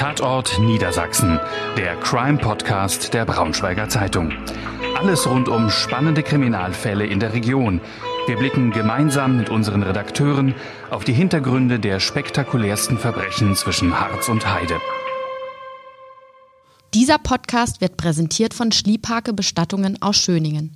[0.00, 1.38] Tatort Niedersachsen,
[1.76, 4.32] der Crime-Podcast der Braunschweiger Zeitung.
[4.96, 7.82] Alles rund um spannende Kriminalfälle in der Region.
[8.26, 10.54] Wir blicken gemeinsam mit unseren Redakteuren
[10.88, 14.80] auf die Hintergründe der spektakulärsten Verbrechen zwischen Harz und Heide.
[16.94, 20.74] Dieser Podcast wird präsentiert von Schliephake Bestattungen aus Schöningen.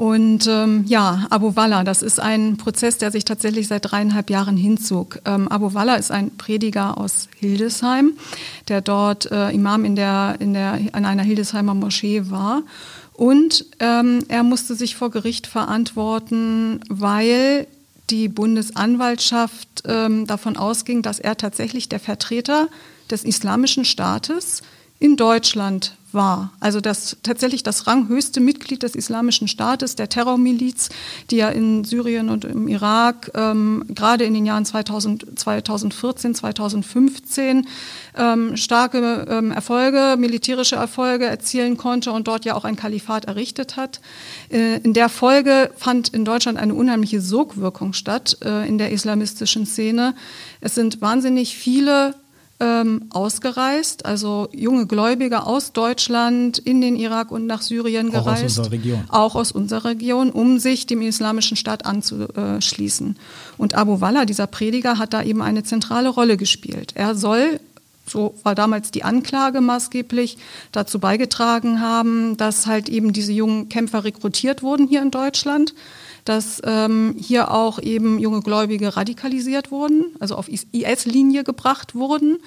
[0.00, 4.56] Und ähm, ja, Abu Walla, das ist ein Prozess, der sich tatsächlich seit dreieinhalb Jahren
[4.56, 5.18] hinzog.
[5.26, 8.14] Ähm, Abu Walla ist ein Prediger aus Hildesheim,
[8.68, 12.62] der dort äh, Imam in, der, in, der, in einer Hildesheimer Moschee war.
[13.12, 17.66] Und ähm, er musste sich vor Gericht verantworten, weil
[18.08, 22.68] die Bundesanwaltschaft ähm, davon ausging, dass er tatsächlich der Vertreter
[23.10, 24.62] des Islamischen Staates
[25.00, 26.52] in Deutschland war.
[26.60, 30.90] Also das tatsächlich das ranghöchste Mitglied des Islamischen Staates, der Terrormiliz,
[31.30, 37.66] die ja in Syrien und im Irak ähm, gerade in den Jahren 2000, 2014, 2015
[38.16, 43.76] ähm, starke ähm, Erfolge, militärische Erfolge erzielen konnte und dort ja auch ein Kalifat errichtet
[43.76, 44.00] hat.
[44.50, 49.66] Äh, in der Folge fand in Deutschland eine unheimliche Sogwirkung statt äh, in der islamistischen
[49.66, 50.14] Szene.
[50.60, 52.14] Es sind wahnsinnig viele
[52.60, 58.28] ähm, ausgereist, also junge Gläubige aus Deutschland in den Irak und nach Syrien gereist.
[58.28, 59.04] Auch aus unserer Region.
[59.08, 63.16] Auch aus unserer Region, um sich dem Islamischen Staat anzuschließen.
[63.58, 66.92] Und Abu Walla, dieser Prediger, hat da eben eine zentrale Rolle gespielt.
[66.94, 67.60] Er soll
[68.06, 70.36] so war damals die Anklage maßgeblich,
[70.72, 75.74] dazu beigetragen haben, dass halt eben diese jungen Kämpfer rekrutiert wurden hier in Deutschland
[76.24, 82.38] dass ähm, hier auch eben junge Gläubige radikalisiert wurden, also auf IS-Linie gebracht wurden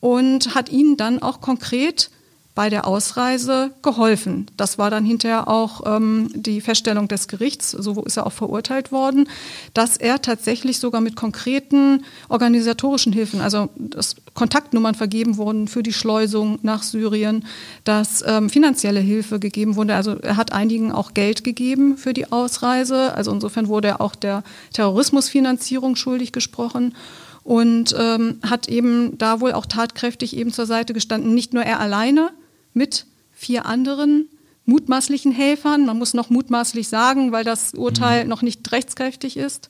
[0.00, 2.10] und hat ihnen dann auch konkret
[2.54, 4.46] bei der Ausreise geholfen.
[4.56, 8.92] Das war dann hinterher auch ähm, die Feststellung des Gerichts, so ist er auch verurteilt
[8.92, 9.28] worden,
[9.74, 15.92] dass er tatsächlich sogar mit konkreten organisatorischen Hilfen, also dass Kontaktnummern vergeben wurden für die
[15.92, 17.44] Schleusung nach Syrien,
[17.82, 19.96] dass ähm, finanzielle Hilfe gegeben wurde.
[19.96, 23.14] Also er hat einigen auch Geld gegeben für die Ausreise.
[23.14, 26.94] Also insofern wurde er auch der Terrorismusfinanzierung schuldig gesprochen
[27.42, 31.34] und ähm, hat eben da wohl auch tatkräftig eben zur Seite gestanden.
[31.34, 32.30] Nicht nur er alleine,
[32.74, 34.28] mit vier anderen
[34.66, 38.30] mutmaßlichen Helfern, man muss noch mutmaßlich sagen, weil das Urteil mhm.
[38.30, 39.68] noch nicht rechtskräftig ist,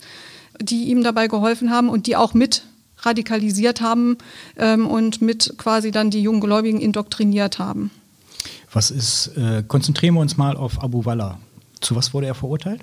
[0.61, 2.63] die ihm dabei geholfen haben und die auch mit
[2.99, 4.19] radikalisiert haben
[4.57, 7.91] ähm, und mit quasi dann die jungen Gläubigen indoktriniert haben.
[8.73, 11.39] Was ist, äh, konzentrieren wir uns mal auf Abu Walla.
[11.81, 12.81] Zu was wurde er verurteilt?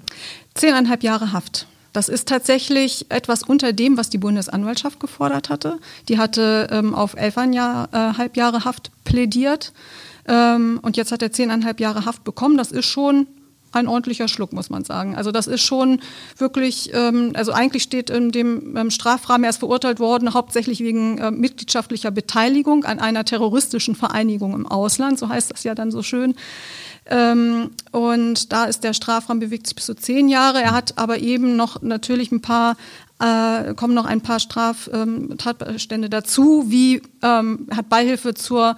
[0.54, 1.68] Zehneinhalb Jahre Haft.
[1.92, 5.80] Das ist tatsächlich etwas unter dem, was die Bundesanwaltschaft gefordert hatte.
[6.08, 9.74] Die hatte ähm, auf elfeinhalb Jahre Haft plädiert.
[10.28, 12.58] Ähm, und jetzt hat er zehneinhalb Jahre Haft bekommen.
[12.58, 13.28] Das ist schon
[13.72, 15.16] ein ordentlicher Schluck, muss man sagen.
[15.16, 16.02] Also das ist schon
[16.38, 21.18] wirklich, ähm, also eigentlich steht in dem ähm, Strafrahmen, er ist verurteilt worden, hauptsächlich wegen
[21.18, 26.04] äh, mitgliedschaftlicher Beteiligung an einer terroristischen Vereinigung im Ausland, so heißt das ja dann so
[26.04, 26.36] schön.
[27.06, 30.62] Ähm, und da ist der Strafraum bewegt sich bis zu zehn Jahre.
[30.62, 32.76] Er hat aber eben noch natürlich ein paar
[33.20, 38.76] äh, kommen noch ein paar Straftatbestände ähm, dazu, wie ähm, hat Beihilfe zur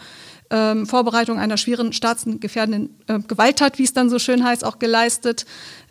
[0.53, 5.45] ähm, Vorbereitung einer schweren staatsgefährdenden äh, Gewalttat, wie es dann so schön heißt, auch geleistet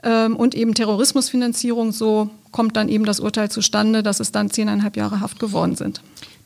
[0.05, 1.91] ähm, und eben Terrorismusfinanzierung.
[1.91, 6.01] So kommt dann eben das Urteil zustande, dass es dann zehneinhalb Jahre Haft geworden sind.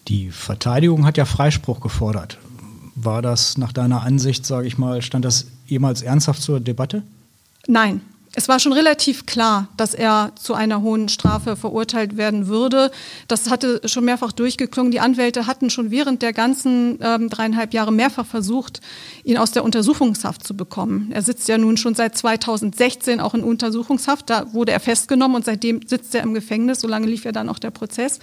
[0.09, 2.39] Die Verteidigung hat ja Freispruch gefordert.
[2.95, 7.03] War das nach deiner Ansicht, sage ich mal, stand das jemals ernsthaft zur Debatte?
[7.67, 8.01] Nein,
[8.37, 12.91] es war schon relativ klar, dass er zu einer hohen Strafe verurteilt werden würde.
[13.29, 14.93] Das hatte schon mehrfach durchgeklungen.
[14.93, 18.83] Die Anwälte hatten schon während der ganzen ähm, dreieinhalb Jahre mehrfach versucht,
[19.25, 21.11] ihn aus der Untersuchungshaft zu bekommen.
[21.13, 24.29] Er sitzt ja nun schon seit 2016 auch in Untersuchungshaft.
[24.29, 26.83] Da wurde er festgenommen und seitdem sitzt er im Gefängnis.
[26.83, 28.19] So lange lief ja dann auch der Prozess.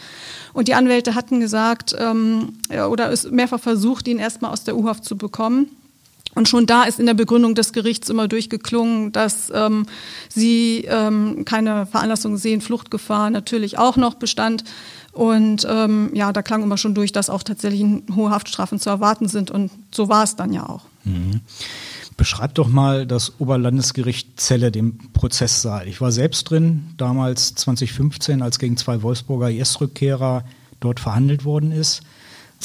[0.53, 5.05] Und die Anwälte hatten gesagt ähm, oder es mehrfach versucht, ihn erstmal aus der U-Haft
[5.05, 5.71] zu bekommen.
[6.35, 9.85] Und schon da ist in der Begründung des Gerichts immer durchgeklungen, dass ähm,
[10.29, 14.63] sie ähm, keine Veranlassung sehen, Fluchtgefahr natürlich auch noch bestand.
[15.11, 17.85] Und ähm, ja, da klang immer schon durch, dass auch tatsächlich
[18.15, 19.51] hohe Haftstrafen zu erwarten sind.
[19.51, 20.85] Und so war es dann ja auch.
[21.03, 21.41] Mhm.
[22.17, 25.87] Beschreib doch mal das Oberlandesgericht Celle, den Prozesssaal.
[25.87, 30.43] Ich war selbst drin, damals 2015, als gegen zwei Wolfsburger IS-Rückkehrer
[30.79, 32.01] dort verhandelt worden ist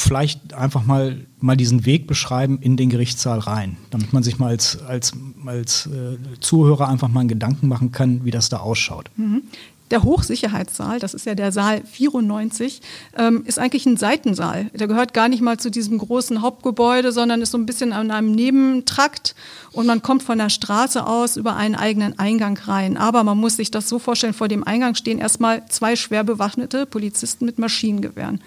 [0.00, 4.48] vielleicht einfach mal, mal diesen Weg beschreiben in den Gerichtssaal rein, damit man sich mal
[4.48, 5.12] als, als,
[5.46, 9.10] als äh, Zuhörer einfach mal einen Gedanken machen kann, wie das da ausschaut.
[9.16, 9.42] Mhm.
[9.90, 12.82] Der Hochsicherheitssaal, das ist ja der Saal 94,
[13.16, 14.66] ähm, ist eigentlich ein Seitensaal.
[14.74, 18.10] Der gehört gar nicht mal zu diesem großen Hauptgebäude, sondern ist so ein bisschen an
[18.10, 19.34] einem Nebentrakt
[19.72, 22.98] und man kommt von der Straße aus über einen eigenen Eingang rein.
[22.98, 26.84] Aber man muss sich das so vorstellen, vor dem Eingang stehen erstmal zwei schwer bewaffnete
[26.84, 28.40] Polizisten mit Maschinengewehren.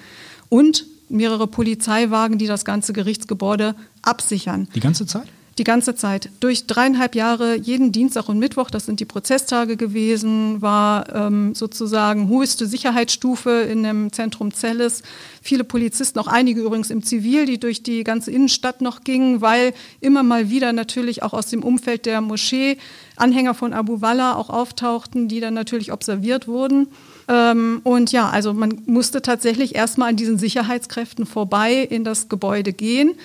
[0.48, 4.68] Und mehrere Polizeiwagen, die das ganze Gerichtsgebäude absichern.
[4.74, 5.28] Die ganze Zeit?
[5.58, 6.30] Die ganze Zeit.
[6.40, 12.30] Durch dreieinhalb Jahre, jeden Dienstag und Mittwoch, das sind die Prozesstage gewesen, war ähm, sozusagen
[12.30, 15.04] höchste Sicherheitsstufe in dem Zentrum Celles.
[15.42, 19.74] Viele Polizisten, auch einige übrigens im Zivil, die durch die ganze Innenstadt noch gingen, weil
[20.00, 22.78] immer mal wieder natürlich auch aus dem Umfeld der Moschee
[23.18, 26.88] Anhänger von Abu Walla auch auftauchten, die dann natürlich observiert wurden.
[27.32, 32.74] Ähm, und ja, also man musste tatsächlich erstmal an diesen Sicherheitskräften vorbei in das Gebäude
[32.74, 33.16] gehen,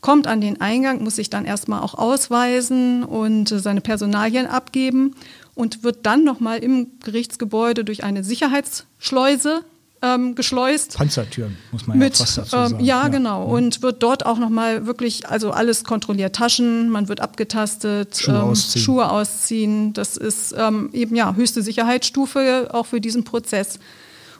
[0.00, 5.16] kommt an den Eingang, muss sich dann erstmal auch ausweisen und seine Personalien abgeben
[5.56, 9.64] und wird dann nochmal im Gerichtsgebäude durch eine Sicherheitsschleuse
[10.02, 10.96] ähm, geschleust.
[10.96, 12.84] Panzertüren, muss man mit, ja fast dazu ähm, sagen.
[12.84, 13.44] ja, ja, genau.
[13.44, 16.36] Und wird dort auch nochmal wirklich, also alles kontrolliert.
[16.36, 18.84] Taschen, man wird abgetastet, Schuhe, ähm, ausziehen.
[18.84, 19.92] Schuhe ausziehen.
[19.92, 23.78] Das ist ähm, eben ja höchste Sicherheitsstufe auch für diesen Prozess.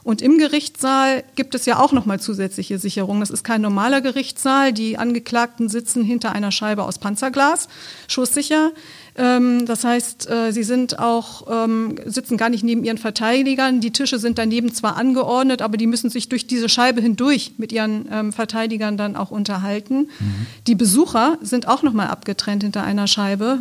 [0.07, 3.19] Und im Gerichtssaal gibt es ja auch nochmal zusätzliche Sicherungen.
[3.19, 4.73] Das ist kein normaler Gerichtssaal.
[4.73, 7.67] Die Angeklagten sitzen hinter einer Scheibe aus Panzerglas,
[8.07, 8.71] schusssicher.
[9.19, 13.81] Ähm, das heißt, äh, sie sind auch, ähm, sitzen gar nicht neben ihren Verteidigern.
[13.81, 17.73] Die Tische sind daneben zwar angeordnet, aber die müssen sich durch diese Scheibe hindurch mit
[17.73, 20.09] ihren ähm, Verteidigern dann auch unterhalten.
[20.21, 20.47] Mhm.
[20.67, 23.59] Die Besucher sind auch nochmal abgetrennt hinter einer Scheibe,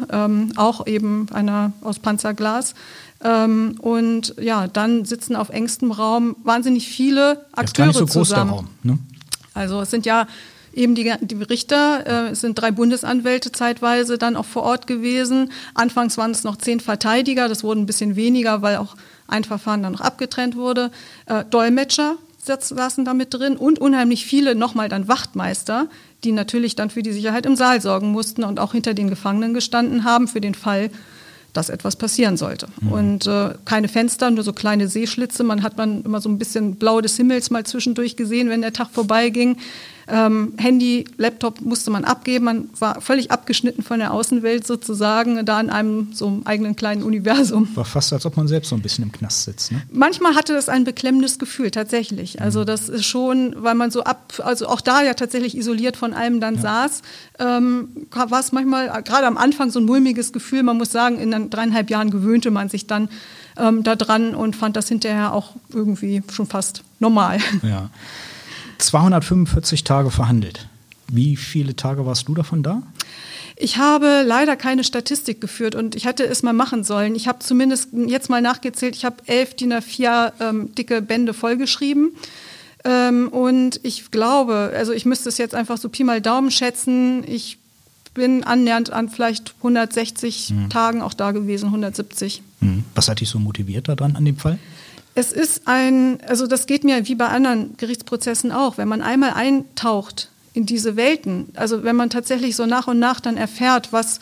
[0.55, 2.73] auch eben einer aus Panzerglas.
[3.21, 8.29] und ja, dann sitzen auf engstem Raum wahnsinnig viele Akteure ist gar nicht so groß
[8.29, 8.49] zusammen.
[8.51, 8.99] Der Raum, ne?
[9.53, 10.27] Also es sind ja
[10.75, 15.51] eben die, die Richter, äh, es sind drei Bundesanwälte zeitweise dann auch vor Ort gewesen.
[15.73, 18.95] Anfangs waren es noch zehn Verteidiger, das wurden ein bisschen weniger, weil auch
[19.27, 20.91] ein Verfahren dann noch abgetrennt wurde.
[21.25, 25.87] Äh, Dolmetscher saßen da mit drin und unheimlich viele nochmal dann Wachtmeister,
[26.23, 29.53] die natürlich dann für die Sicherheit im Saal sorgen mussten und auch hinter den Gefangenen
[29.53, 30.91] gestanden haben für den Fall,
[31.53, 32.67] dass etwas passieren sollte.
[32.81, 32.91] Mhm.
[32.91, 35.43] Und äh, keine Fenster, nur so kleine Seeschlitze.
[35.43, 38.73] Man hat man immer so ein bisschen blau des Himmels mal zwischendurch gesehen, wenn der
[38.73, 39.57] Tag vorbeiging.
[40.07, 42.45] Ähm, Handy, Laptop musste man abgeben.
[42.45, 47.03] Man war völlig abgeschnitten von der Außenwelt sozusagen, da in einem so einem eigenen kleinen
[47.03, 47.67] Universum.
[47.75, 49.71] War fast, als ob man selbst so ein bisschen im Knast sitzt.
[49.71, 49.81] Ne?
[49.91, 52.41] Manchmal hatte das ein beklemmendes Gefühl, tatsächlich.
[52.41, 52.65] Also mhm.
[52.65, 56.39] das ist schon, weil man so ab, also auch da ja tatsächlich isoliert von allem
[56.39, 56.61] dann ja.
[56.61, 57.01] saß,
[57.39, 60.63] ähm, war es manchmal gerade am Anfang so ein mulmiges Gefühl.
[60.63, 63.09] Man muss sagen, in dreieinhalb Jahren gewöhnte man sich dann
[63.57, 67.39] ähm, daran und fand das hinterher auch irgendwie schon fast normal.
[67.63, 67.89] Ja.
[68.77, 70.67] 245 Tage verhandelt.
[71.07, 72.81] Wie viele Tage warst du davon da?
[73.57, 77.15] Ich habe leider keine Statistik geführt und ich hätte es mal machen sollen.
[77.15, 82.11] Ich habe zumindest jetzt mal nachgezählt, ich habe elf DIN A4 ähm, dicke Bände vollgeschrieben.
[82.83, 87.23] Ähm, und ich glaube, also ich müsste es jetzt einfach so Pi mal Daumen schätzen,
[87.27, 87.57] ich
[88.13, 90.69] bin annähernd an vielleicht 160 mhm.
[90.69, 92.41] Tagen auch da gewesen, 170.
[92.61, 92.83] Mhm.
[92.93, 94.59] Was hat dich so motiviert daran an dem Fall?
[95.15, 99.31] Es ist ein, also das geht mir wie bei anderen Gerichtsprozessen auch, wenn man einmal
[99.31, 104.19] eintaucht in diese Welten, also wenn man tatsächlich so nach und nach dann erfährt, was,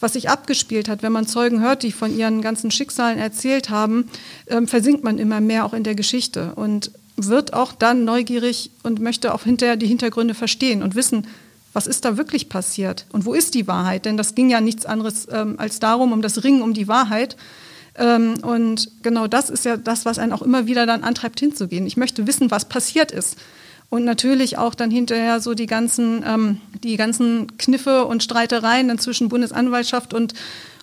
[0.00, 4.08] was sich abgespielt hat, wenn man Zeugen hört, die von ihren ganzen Schicksalen erzählt haben,
[4.46, 9.00] ähm, versinkt man immer mehr auch in der Geschichte und wird auch dann neugierig und
[9.00, 11.26] möchte auch hinterher die Hintergründe verstehen und wissen,
[11.72, 14.06] was ist da wirklich passiert und wo ist die Wahrheit?
[14.06, 17.36] Denn das ging ja nichts anderes ähm, als darum, um das Ringen um die Wahrheit.
[17.98, 21.86] Ähm, und genau das ist ja das, was einen auch immer wieder dann antreibt, hinzugehen.
[21.86, 23.36] Ich möchte wissen, was passiert ist.
[23.88, 29.28] Und natürlich auch dann hinterher so die ganzen, ähm, die ganzen Kniffe und Streitereien zwischen
[29.28, 30.34] Bundesanwaltschaft und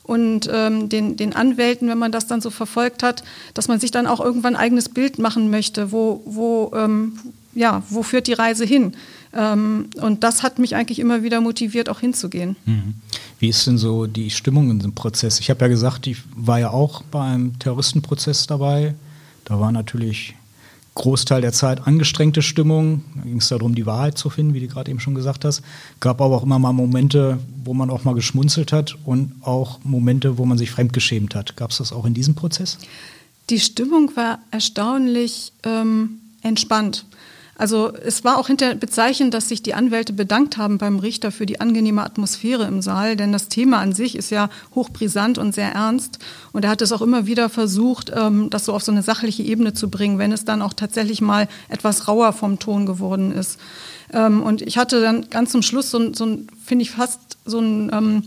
[0.04, 3.90] und ähm, den, den Anwälten, wenn man das dann so verfolgt hat, dass man sich
[3.90, 7.18] dann auch irgendwann ein eigenes Bild machen möchte, wo, wo, ähm,
[7.54, 8.96] ja, wo führt die Reise hin?
[9.36, 12.56] Ähm, und das hat mich eigentlich immer wieder motiviert, auch hinzugehen.
[12.66, 12.96] Mhm.
[13.40, 15.40] Wie ist denn so die Stimmung in dem Prozess?
[15.40, 18.96] Ich habe ja gesagt, ich war ja auch beim Terroristenprozess dabei.
[19.46, 20.36] Da war natürlich
[20.96, 23.04] Großteil der Zeit angestrengte Stimmung.
[23.16, 25.64] Da ging es darum, die Wahrheit zu finden, wie du gerade eben schon gesagt hast.
[26.00, 30.38] Gab aber auch immer mal Momente, wo man auch mal geschmunzelt hat und auch Momente,
[30.38, 31.58] wo man sich fremdgeschämt hat.
[31.58, 32.78] Gab es das auch in diesem Prozess?
[33.50, 37.06] Die Stimmung war erstaunlich ähm, entspannt.
[37.56, 41.46] Also es war auch hinter bezeichnend, dass sich die Anwälte bedankt haben beim Richter für
[41.46, 45.72] die angenehme Atmosphäre im Saal, denn das Thema an sich ist ja hochbrisant und sehr
[45.72, 46.18] ernst.
[46.52, 49.44] Und er hat es auch immer wieder versucht, ähm, das so auf so eine sachliche
[49.44, 53.60] Ebene zu bringen, wenn es dann auch tatsächlich mal etwas rauer vom Ton geworden ist.
[54.12, 57.60] Ähm, und ich hatte dann ganz zum Schluss so, so ein, finde ich fast so
[57.60, 58.24] eine ähm,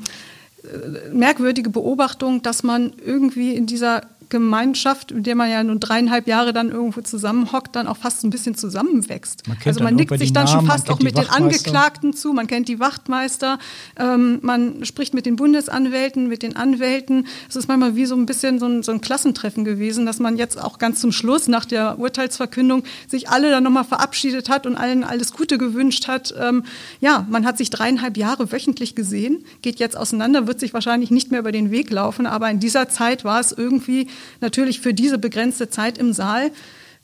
[0.63, 6.27] äh, merkwürdige Beobachtung, dass man irgendwie in dieser Gemeinschaft, in der man ja nun dreieinhalb
[6.27, 9.47] Jahre dann irgendwo zusammenhockt, dann auch fast ein bisschen zusammenwächst.
[9.47, 12.47] Man also man nickt sich dann Namen, schon fast auch mit den Angeklagten zu, man
[12.47, 13.59] kennt die Wachtmeister,
[13.99, 17.27] ähm, man spricht mit den Bundesanwälten, mit den Anwälten.
[17.49, 20.37] Es ist manchmal wie so ein bisschen so ein, so ein Klassentreffen gewesen, dass man
[20.37, 24.77] jetzt auch ganz zum Schluss nach der Urteilsverkündung sich alle dann nochmal verabschiedet hat und
[24.77, 26.35] allen alles Gute gewünscht hat.
[26.39, 26.65] Ähm,
[27.01, 31.31] ja, man hat sich dreieinhalb Jahre wöchentlich gesehen, geht jetzt auseinander, wird sich wahrscheinlich nicht
[31.31, 34.09] mehr über den Weg laufen, aber in dieser Zeit war es irgendwie
[34.41, 36.51] natürlich für diese begrenzte Zeit im Saal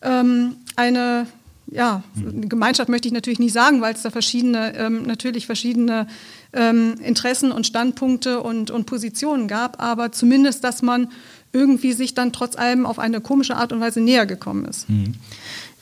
[0.02, 1.26] ähm, eine
[1.70, 6.06] ja, Gemeinschaft möchte ich natürlich nicht sagen, weil es da verschiedene, ähm, natürlich verschiedene
[6.52, 11.08] ähm, Interessen und Standpunkte und, und Positionen gab, aber zumindest, dass man
[11.52, 14.88] irgendwie sich dann trotz allem auf eine komische Art und Weise näher gekommen ist.
[14.88, 15.14] Mhm.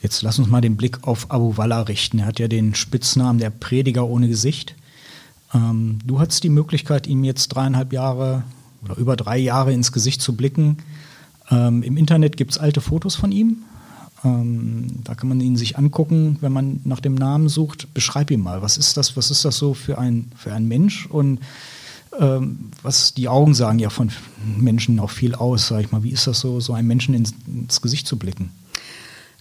[0.01, 2.19] Jetzt lass uns mal den Blick auf Abu Walla richten.
[2.19, 4.75] Er hat ja den Spitznamen der Prediger ohne Gesicht.
[5.53, 8.43] Ähm, du hattest die Möglichkeit, ihm jetzt dreieinhalb Jahre
[8.83, 10.77] oder über drei Jahre ins Gesicht zu blicken.
[11.51, 13.57] Ähm, Im Internet gibt es alte Fotos von ihm.
[14.23, 17.93] Ähm, da kann man ihn sich angucken, wenn man nach dem Namen sucht.
[17.93, 18.61] Beschreib ihn mal.
[18.61, 19.17] Was ist das?
[19.17, 21.07] Was ist das so für ein, für ein Mensch?
[21.07, 21.39] Und
[22.19, 24.11] ähm, was die Augen sagen ja von
[24.57, 26.03] Menschen auch viel aus, sag ich mal.
[26.03, 28.51] Wie ist das so, so einem Menschen ins, ins Gesicht zu blicken?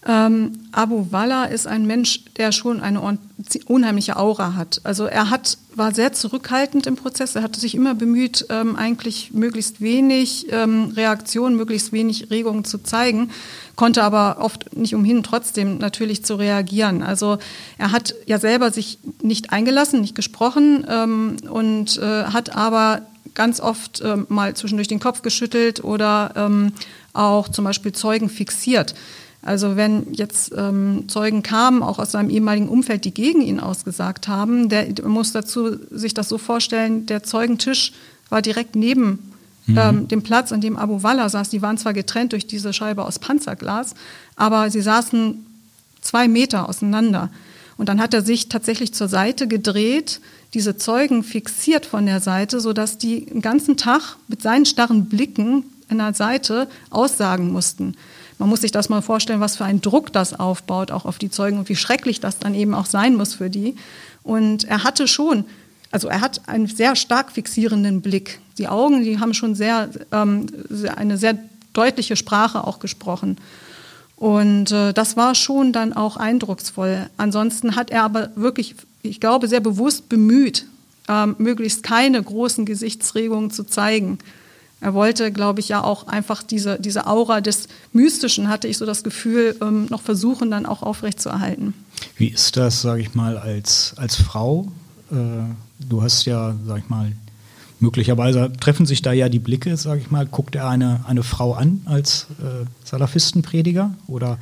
[0.06, 3.18] Ähm, Abu Walla ist ein Mensch, der schon eine
[3.66, 4.80] unheimliche Aura hat.
[4.82, 7.36] Also er hat, war sehr zurückhaltend im Prozess.
[7.36, 12.78] Er hatte sich immer bemüht, ähm, eigentlich möglichst wenig ähm, Reaktionen, möglichst wenig Regungen zu
[12.78, 13.30] zeigen,
[13.76, 17.02] konnte aber oft nicht umhin, trotzdem natürlich zu reagieren.
[17.02, 17.36] Also
[17.76, 23.02] er hat ja selber sich nicht eingelassen, nicht gesprochen ähm, und äh, hat aber
[23.34, 26.72] ganz oft äh, mal zwischendurch den Kopf geschüttelt oder ähm,
[27.12, 28.94] auch zum Beispiel Zeugen fixiert.
[29.42, 34.28] Also wenn jetzt ähm, Zeugen kamen, auch aus seinem ehemaligen Umfeld, die gegen ihn ausgesagt
[34.28, 37.92] haben, der muss dazu sich das so vorstellen, der Zeugentisch
[38.28, 39.32] war direkt neben
[39.66, 39.78] mhm.
[39.78, 41.48] ähm, dem Platz, an dem Abu Walla saß.
[41.48, 43.94] Die waren zwar getrennt durch diese Scheibe aus Panzerglas,
[44.36, 45.46] aber sie saßen
[46.02, 47.30] zwei Meter auseinander.
[47.78, 50.20] Und dann hat er sich tatsächlich zur Seite gedreht,
[50.52, 55.64] diese Zeugen fixiert von der Seite, sodass die den ganzen Tag mit seinen starren Blicken
[55.88, 57.96] an der Seite aussagen mussten.
[58.40, 61.30] Man muss sich das mal vorstellen, was für einen Druck das aufbaut, auch auf die
[61.30, 63.76] Zeugen und wie schrecklich das dann eben auch sein muss für die.
[64.22, 65.44] Und er hatte schon,
[65.90, 68.40] also er hat einen sehr stark fixierenden Blick.
[68.56, 70.46] Die Augen, die haben schon sehr, ähm,
[70.96, 71.38] eine sehr
[71.74, 73.36] deutliche Sprache auch gesprochen.
[74.16, 77.10] Und äh, das war schon dann auch eindrucksvoll.
[77.18, 80.64] Ansonsten hat er aber wirklich, ich glaube, sehr bewusst bemüht,
[81.08, 84.18] ähm, möglichst keine großen Gesichtsregungen zu zeigen.
[84.80, 88.86] Er wollte, glaube ich, ja auch einfach diese, diese Aura des Mystischen, hatte ich so
[88.86, 91.74] das Gefühl, ähm, noch versuchen, dann auch aufrechtzuerhalten.
[92.16, 94.72] Wie ist das, sage ich mal, als, als Frau?
[95.10, 95.16] Äh,
[95.78, 97.12] du hast ja, sag ich mal,
[97.78, 100.26] möglicherweise treffen sich da ja die Blicke, sage ich mal.
[100.26, 103.94] Guckt er eine, eine Frau an als äh, Salafistenprediger?
[104.06, 104.38] Oder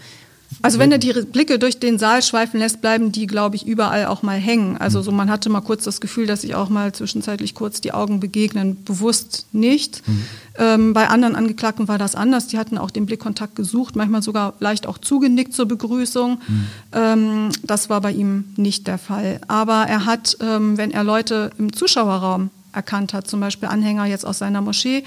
[0.62, 4.07] Also wenn er die Blicke durch den Saal schweifen lässt, bleiben die, glaube ich, überall
[4.07, 4.76] auch mal hängen.
[4.78, 7.93] Also so man hatte mal kurz das Gefühl, dass sich auch mal zwischenzeitlich kurz die
[7.93, 10.07] Augen begegnen, bewusst nicht.
[10.09, 10.25] Mhm.
[10.57, 12.47] Ähm, bei anderen Angeklagten war das anders.
[12.47, 16.40] Die hatten auch den Blickkontakt gesucht, manchmal sogar leicht auch zugenickt zur Begrüßung.
[16.47, 16.67] Mhm.
[16.93, 19.40] Ähm, das war bei ihm nicht der Fall.
[19.49, 24.25] Aber er hat, ähm, wenn er Leute im Zuschauerraum erkannt hat, zum Beispiel Anhänger jetzt
[24.25, 25.05] aus seiner Moschee,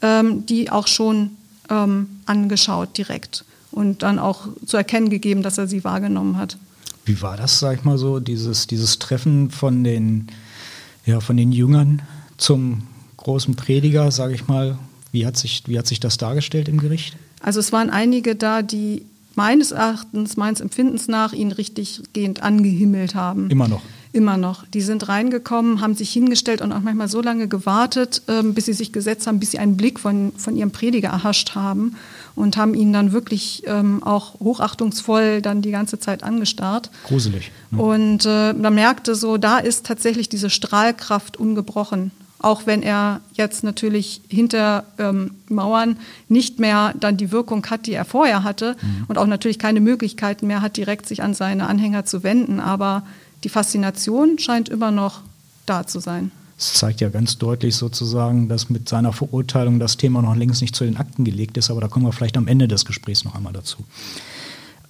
[0.00, 1.30] ähm, die auch schon
[1.70, 3.44] ähm, angeschaut direkt
[3.76, 6.56] und dann auch zu erkennen gegeben, dass er sie wahrgenommen hat.
[7.04, 10.28] Wie war das, sag ich mal so, dieses, dieses Treffen von den,
[11.04, 12.00] ja, von den Jüngern
[12.38, 12.84] zum
[13.18, 14.78] großen Prediger, sage ich mal?
[15.12, 17.16] Wie hat, sich, wie hat sich das dargestellt im Gericht?
[17.40, 19.02] Also es waren einige da, die
[19.34, 23.50] meines Erachtens, meines Empfindens nach ihn richtig gehend angehimmelt haben.
[23.50, 23.82] Immer noch.
[24.14, 24.66] Immer noch.
[24.68, 28.72] Die sind reingekommen, haben sich hingestellt und auch manchmal so lange gewartet, ähm, bis sie
[28.72, 31.94] sich gesetzt haben, bis sie einen Blick von, von ihrem Prediger erhascht haben
[32.36, 36.90] und haben ihn dann wirklich ähm, auch hochachtungsvoll dann die ganze Zeit angestarrt.
[37.08, 37.50] Gruselig.
[37.70, 37.82] Ne?
[37.82, 42.12] Und äh, man merkte so, da ist tatsächlich diese Strahlkraft ungebrochen.
[42.38, 45.96] Auch wenn er jetzt natürlich hinter ähm, Mauern
[46.28, 49.06] nicht mehr dann die Wirkung hat, die er vorher hatte mhm.
[49.08, 52.60] und auch natürlich keine Möglichkeiten mehr hat, direkt sich an seine Anhänger zu wenden.
[52.60, 53.04] Aber
[53.42, 55.22] die Faszination scheint immer noch
[55.64, 56.30] da zu sein.
[56.58, 60.74] Es zeigt ja ganz deutlich sozusagen, dass mit seiner Verurteilung das Thema noch längst nicht
[60.74, 63.34] zu den Akten gelegt ist, aber da kommen wir vielleicht am Ende des Gesprächs noch
[63.34, 63.84] einmal dazu.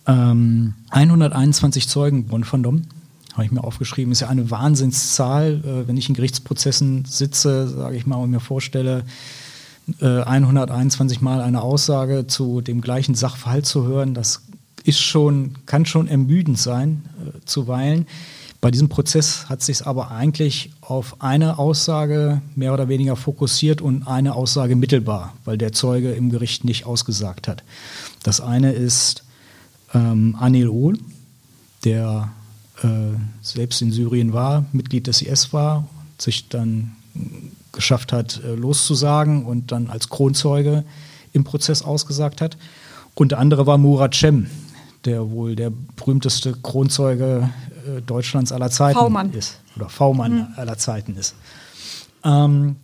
[0.07, 2.87] Ähm, 121 Zeugen wurden vernommen,
[3.33, 5.61] habe ich mir aufgeschrieben, ist ja eine Wahnsinnszahl.
[5.65, 9.05] Äh, wenn ich in Gerichtsprozessen sitze, sage ich mal, und mir vorstelle,
[10.01, 14.43] äh, 121 Mal eine Aussage zu dem gleichen Sachverhalt zu hören, das
[14.85, 18.07] ist schon, kann schon ermüdend sein, äh, zuweilen.
[18.67, 24.09] Bei diesem Prozess hat sich aber eigentlich auf eine Aussage mehr oder weniger fokussiert und
[24.09, 27.63] eine Aussage mittelbar, weil der Zeuge im Gericht nicht ausgesagt hat.
[28.25, 29.23] Das eine ist
[29.95, 30.99] ähm, Anil Ohl,
[31.85, 32.33] der
[32.83, 32.89] äh,
[33.41, 35.87] selbst in Syrien war, Mitglied des IS war,
[36.19, 36.97] sich dann
[37.71, 40.83] geschafft hat, äh, loszusagen und dann als Kronzeuge
[41.33, 42.57] im Prozess ausgesagt hat.
[43.15, 44.49] Und der andere war Murat Cem,
[45.05, 47.51] der wohl der berühmteste Kronzeuge
[47.87, 49.33] äh, Deutschlands aller Zeiten V-Mann.
[49.33, 49.61] ist.
[49.77, 50.47] Oder V-Mann mhm.
[50.57, 51.35] aller Zeiten ist.
[52.25, 52.77] Ähm,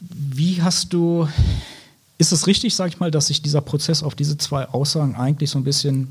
[0.00, 1.28] wie hast du,
[2.18, 5.50] ist es richtig, sag ich mal, dass sich dieser Prozess auf diese zwei Aussagen eigentlich
[5.50, 6.08] so ein bisschen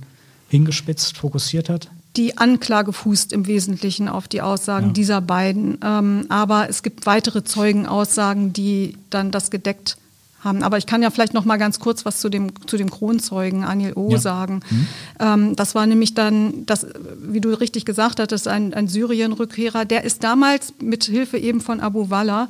[0.50, 1.90] hingespitzt fokussiert hat?
[2.18, 4.94] Die Anklage fußt im Wesentlichen auf die Aussagen ja.
[4.94, 5.78] dieser beiden.
[5.84, 9.98] Ähm, aber es gibt weitere Zeugenaussagen, die dann das gedeckt
[10.44, 10.64] haben.
[10.64, 13.64] Aber ich kann ja vielleicht noch mal ganz kurz was zu dem, zu dem Kronzeugen
[13.64, 14.18] Anil O ja.
[14.18, 14.62] sagen.
[14.70, 14.88] Mhm.
[15.20, 16.88] Ähm, das war nämlich dann, das,
[17.22, 19.86] wie du richtig gesagt hattest, ein, ein Syrien-Rückkehrer.
[19.86, 22.50] Der ist damals mit Hilfe eben von Abu Walla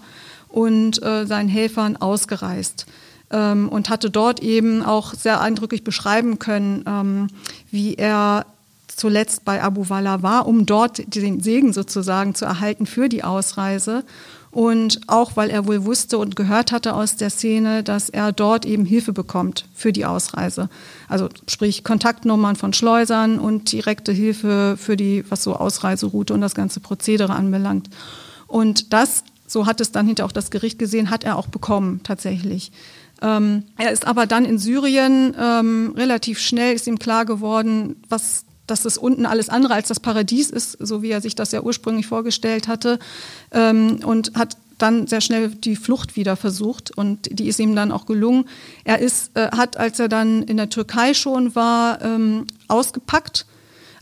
[0.49, 2.85] und äh, seinen Helfern ausgereist
[3.31, 7.27] ähm, und hatte dort eben auch sehr eindrücklich beschreiben können, ähm,
[7.71, 8.45] wie er
[8.87, 14.03] zuletzt bei Abu Walla war, um dort den Segen sozusagen zu erhalten für die Ausreise
[14.51, 18.65] und auch weil er wohl wusste und gehört hatte aus der Szene, dass er dort
[18.65, 20.69] eben Hilfe bekommt für die Ausreise.
[21.07, 26.53] Also sprich Kontaktnummern von Schleusern und direkte Hilfe für die, was so Ausreiseroute und das
[26.53, 27.89] ganze Prozedere anbelangt.
[28.47, 32.01] Und das, so hat es dann hinter auch das Gericht gesehen, hat er auch bekommen
[32.03, 32.73] tatsächlich.
[33.21, 38.43] Ähm, er ist aber dann in Syrien ähm, relativ schnell, ist ihm klar geworden, was
[38.67, 41.61] dass das unten alles andere als das Paradies ist, so wie er sich das ja
[41.61, 42.99] ursprünglich vorgestellt hatte,
[43.51, 47.91] ähm, und hat dann sehr schnell die Flucht wieder versucht und die ist ihm dann
[47.91, 48.45] auch gelungen.
[48.83, 53.45] Er ist, äh, hat, als er dann in der Türkei schon war, ähm, ausgepackt,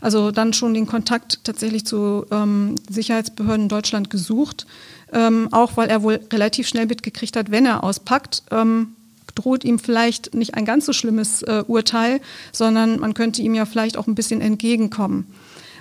[0.00, 4.66] also dann schon den Kontakt tatsächlich zu ähm, Sicherheitsbehörden in Deutschland gesucht,
[5.12, 8.94] ähm, auch weil er wohl relativ schnell mitgekriegt hat, wenn er auspackt, ähm,
[9.40, 12.20] droht ihm vielleicht nicht ein ganz so schlimmes äh, Urteil,
[12.52, 15.26] sondern man könnte ihm ja vielleicht auch ein bisschen entgegenkommen.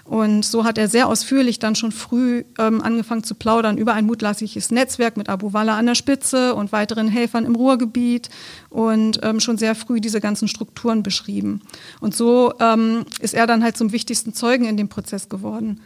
[0.09, 4.07] Und so hat er sehr ausführlich dann schon früh ähm, angefangen zu plaudern über ein
[4.07, 8.29] mutmaßliches Netzwerk mit Abu Walla an der Spitze und weiteren Helfern im Ruhrgebiet
[8.71, 11.61] und ähm, schon sehr früh diese ganzen Strukturen beschrieben.
[11.99, 15.79] Und so ähm, ist er dann halt zum wichtigsten Zeugen in dem Prozess geworden.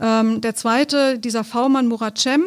[0.00, 2.44] Ähm, der zweite, dieser V-Mann Murat Cem,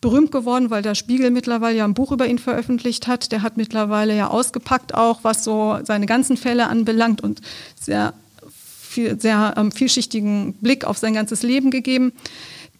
[0.00, 3.32] berühmt geworden, weil der Spiegel mittlerweile ja ein Buch über ihn veröffentlicht hat.
[3.32, 7.40] Der hat mittlerweile ja ausgepackt auch, was so seine ganzen Fälle anbelangt und
[7.78, 8.14] sehr,
[8.80, 12.12] viel, sehr ähm, vielschichtigen Blick auf sein ganzes Leben gegeben.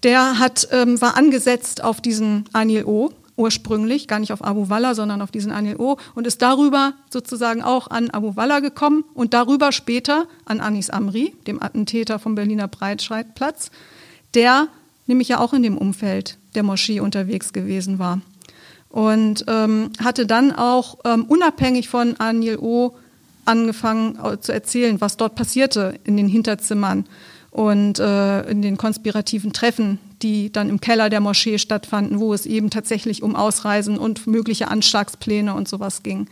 [0.04, 4.94] Der hat, ähm, war angesetzt auf diesen Anil O ursprünglich, gar nicht auf Abu Walla,
[4.94, 9.32] sondern auf diesen Anil O und ist darüber sozusagen auch an Abu Walla gekommen und
[9.32, 13.70] darüber später an Anis Amri, dem Attentäter vom Berliner Breitscheidplatz,
[14.34, 14.66] der
[15.06, 18.20] nämlich ja auch in dem Umfeld der Moschee unterwegs gewesen war.
[18.90, 22.96] Und ähm, hatte dann auch ähm, unabhängig von Anil O
[23.44, 27.06] angefangen äh, zu erzählen, was dort passierte in den Hinterzimmern
[27.50, 32.44] und äh, in den konspirativen Treffen, die dann im Keller der Moschee stattfanden, wo es
[32.44, 36.26] eben tatsächlich um Ausreisen und mögliche Anschlagspläne und sowas ging.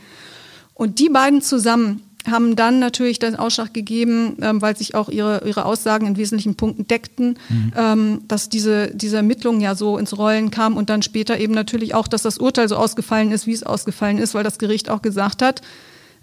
[0.75, 5.47] Und die beiden zusammen haben dann natürlich den Ausschlag gegeben, ähm, weil sich auch ihre,
[5.47, 7.73] ihre Aussagen in wesentlichen Punkten deckten, mhm.
[7.77, 11.95] ähm, dass diese, diese Ermittlungen ja so ins Rollen kamen und dann später eben natürlich
[11.95, 15.03] auch, dass das Urteil so ausgefallen ist, wie es ausgefallen ist, weil das Gericht auch
[15.03, 15.63] gesagt hat,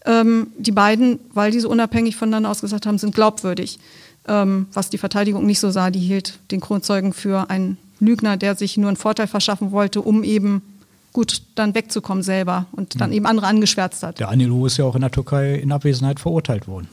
[0.06, 3.80] ähm, die beiden, weil die so unabhängig voneinander ausgesagt haben, sind glaubwürdig
[4.28, 5.90] ähm, was die Verteidigung nicht so sah.
[5.90, 10.24] Die hielt den Kronzeugen für einen Lügner, der sich nur einen Vorteil verschaffen wollte, um
[10.24, 10.62] eben
[11.14, 13.18] gut dann wegzukommen selber und dann mhm.
[13.18, 14.20] eben andere angeschwärzt hat.
[14.20, 16.90] Der Anilu ist ja auch in der Türkei in Abwesenheit verurteilt worden.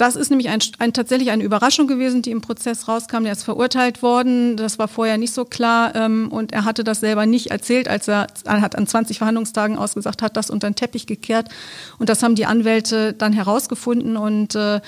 [0.00, 3.24] Das ist nämlich ein, ein, tatsächlich eine Überraschung gewesen, die im Prozess rauskam.
[3.24, 4.56] Der ist verurteilt worden.
[4.56, 5.94] Das war vorher nicht so klar.
[5.94, 9.76] Ähm, und er hatte das selber nicht erzählt, als er, er hat an 20 Verhandlungstagen
[9.76, 11.50] ausgesagt, hat das unter den Teppich gekehrt.
[11.98, 14.80] Und das haben die Anwälte dann herausgefunden und äh,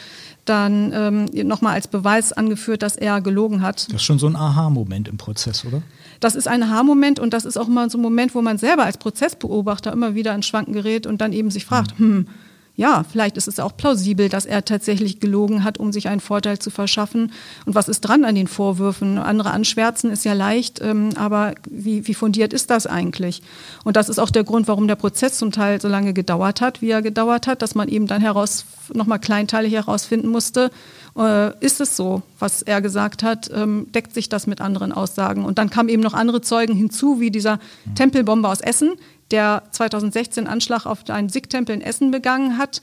[0.47, 3.89] dann ähm, nochmal als Beweis angeführt, dass er gelogen hat.
[3.89, 5.83] Das ist schon so ein Aha-Moment im Prozess, oder?
[6.23, 8.85] Das ist ein Aha-Moment und das ist auch mal so ein Moment, wo man selber
[8.85, 12.29] als Prozessbeobachter immer wieder in Schwanken gerät und dann eben sich fragt, hm,
[12.75, 16.59] ja, vielleicht ist es auch plausibel, dass er tatsächlich gelogen hat, um sich einen Vorteil
[16.59, 17.33] zu verschaffen.
[17.67, 19.19] Und was ist dran an den Vorwürfen?
[19.19, 23.43] Andere anschwärzen ist ja leicht, ähm, aber wie, wie fundiert ist das eigentlich?
[23.85, 26.81] Und das ist auch der Grund, warum der Prozess zum Teil so lange gedauert hat,
[26.81, 30.71] wie er gedauert hat, dass man eben dann heraus, nochmal kleinteilig herausfinden musste,
[31.17, 35.45] äh, ist es so, was er gesagt hat, ähm, deckt sich das mit anderen Aussagen.
[35.45, 37.59] Und dann kamen eben noch andere Zeugen hinzu, wie dieser
[37.95, 38.93] Tempelbomber aus Essen,
[39.33, 42.81] der 2016 Anschlag auf einen Sikh-Tempel in Essen begangen hat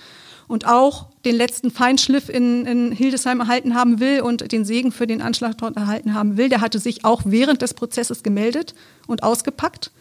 [0.49, 5.05] und auch den letzten Feinschliff in, in, Hildesheim erhalten haben will und den Segen für
[5.05, 6.49] den Anschlag dort erhalten haben will.
[6.49, 8.73] Der hatte sich auch während des Prozesses gemeldet
[9.05, 9.91] und ausgepackt.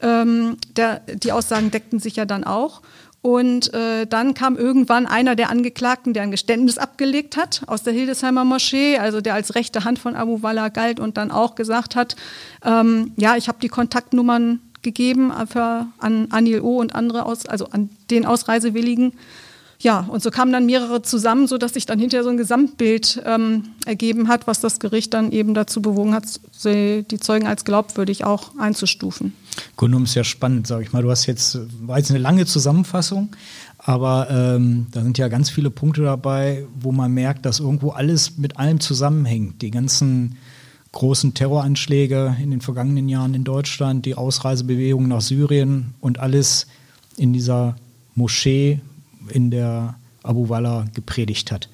[0.00, 2.82] Ähm, der, die Aussagen deckten sich ja dann auch.
[3.22, 7.92] Und äh, dann kam irgendwann einer der Angeklagten, der ein Geständnis abgelegt hat aus der
[7.92, 11.96] Hildesheimer Moschee, also der als rechte Hand von Abu Wallah galt und dann auch gesagt
[11.96, 12.16] hat,
[12.64, 17.66] ähm, ja, ich habe die Kontaktnummern gegeben für, an Anil O und andere, aus, also
[17.66, 19.12] an den Ausreisewilligen.
[19.78, 23.64] Ja, und so kamen dann mehrere zusammen, sodass sich dann hinterher so ein Gesamtbild ähm,
[23.84, 26.24] ergeben hat, was das Gericht dann eben dazu bewogen hat,
[26.64, 29.34] die Zeugen als glaubwürdig auch einzustufen.
[29.76, 31.02] Grundum ist ja spannend, sage ich mal.
[31.02, 33.36] Du hast jetzt, war jetzt eine lange Zusammenfassung,
[33.76, 38.38] aber ähm, da sind ja ganz viele Punkte dabei, wo man merkt, dass irgendwo alles
[38.38, 39.60] mit allem zusammenhängt.
[39.60, 40.36] Die ganzen
[40.96, 46.66] großen Terroranschläge in den vergangenen Jahren in Deutschland, die Ausreisebewegung nach Syrien und alles
[47.18, 47.76] in dieser
[48.14, 48.80] Moschee,
[49.28, 51.68] in der Abu Wallah gepredigt hat.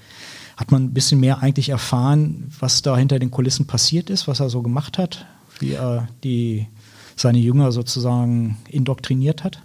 [0.57, 4.41] Hat man ein bisschen mehr eigentlich erfahren, was da hinter den Kulissen passiert ist, was
[4.41, 5.25] er so gemacht hat,
[5.61, 6.67] wie er die,
[7.15, 9.63] seine Jünger sozusagen indoktriniert hat?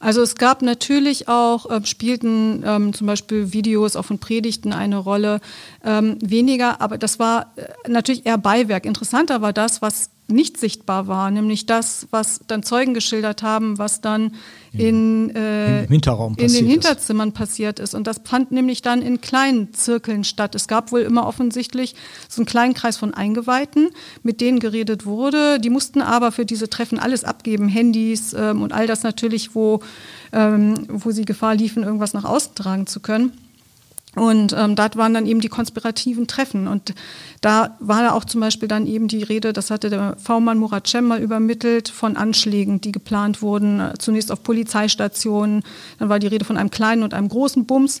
[0.00, 4.96] Also es gab natürlich auch, äh, spielten ähm, zum Beispiel Videos auch von Predigten eine
[4.96, 5.40] Rolle,
[5.84, 8.86] ähm, weniger, aber das war äh, natürlich eher Beiwerk.
[8.86, 14.02] Interessanter war das, was nicht sichtbar war, nämlich das, was dann Zeugen geschildert haben, was
[14.02, 14.34] dann
[14.72, 15.86] in, äh,
[16.36, 17.34] in den Hinterzimmern ist.
[17.34, 17.94] passiert ist.
[17.94, 20.54] Und das fand nämlich dann in kleinen Zirkeln statt.
[20.54, 21.94] Es gab wohl immer offensichtlich
[22.28, 23.88] so einen kleinen Kreis von Eingeweihten,
[24.22, 25.58] mit denen geredet wurde.
[25.60, 29.80] Die mussten aber für diese Treffen alles abgeben, Handys ähm, und all das natürlich, wo,
[30.32, 33.32] ähm, wo sie Gefahr liefen, irgendwas nach außen tragen zu können.
[34.16, 36.66] Und ähm, dort waren dann eben die konspirativen Treffen.
[36.66, 36.94] Und
[37.40, 40.86] da war da auch zum Beispiel dann eben die Rede, das hatte der V-Mann Murat
[40.86, 45.62] Cem mal übermittelt, von Anschlägen, die geplant wurden, äh, zunächst auf Polizeistationen.
[45.98, 48.00] Dann war die Rede von einem kleinen und einem großen Bums.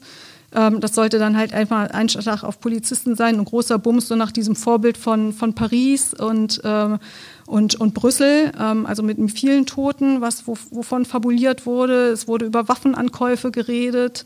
[0.54, 4.16] Ähm, das sollte dann halt einfach ein Schlag auf Polizisten sein, ein großer Bums, so
[4.16, 6.98] nach diesem Vorbild von, von Paris und, ähm,
[7.46, 12.08] und, und Brüssel, ähm, also mit vielen Toten, was, wovon fabuliert wurde.
[12.08, 14.24] Es wurde über Waffenankäufe geredet.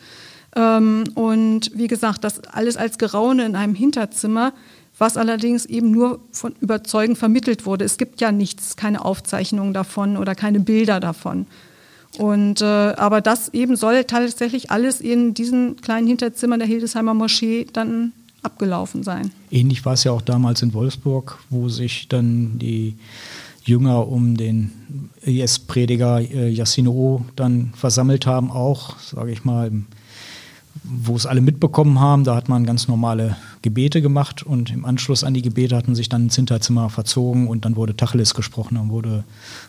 [0.55, 4.53] Ähm, und wie gesagt, das alles als Geraune in einem Hinterzimmer,
[4.99, 7.85] was allerdings eben nur von Überzeugen vermittelt wurde.
[7.85, 11.47] Es gibt ja nichts, keine Aufzeichnungen davon oder keine Bilder davon.
[12.19, 17.67] Und äh, aber das eben soll tatsächlich alles in diesen kleinen Hinterzimmern der Hildesheimer Moschee
[17.73, 18.13] dann
[18.43, 19.31] abgelaufen sein.
[19.51, 22.97] Ähnlich war es ja auch damals in Wolfsburg, wo sich dann die
[23.65, 24.73] Jünger um den
[25.23, 29.87] IS-Prediger äh, Yassino dann versammelt haben, auch, sage ich mal, im
[30.85, 32.25] wo es alle mitbekommen haben.
[32.25, 36.09] Da hat man ganz normale Gebete gemacht und im Anschluss an die Gebete hatten sich
[36.09, 39.25] dann ins Hinterzimmer verzogen und dann wurde Tacheles gesprochen, dann wurde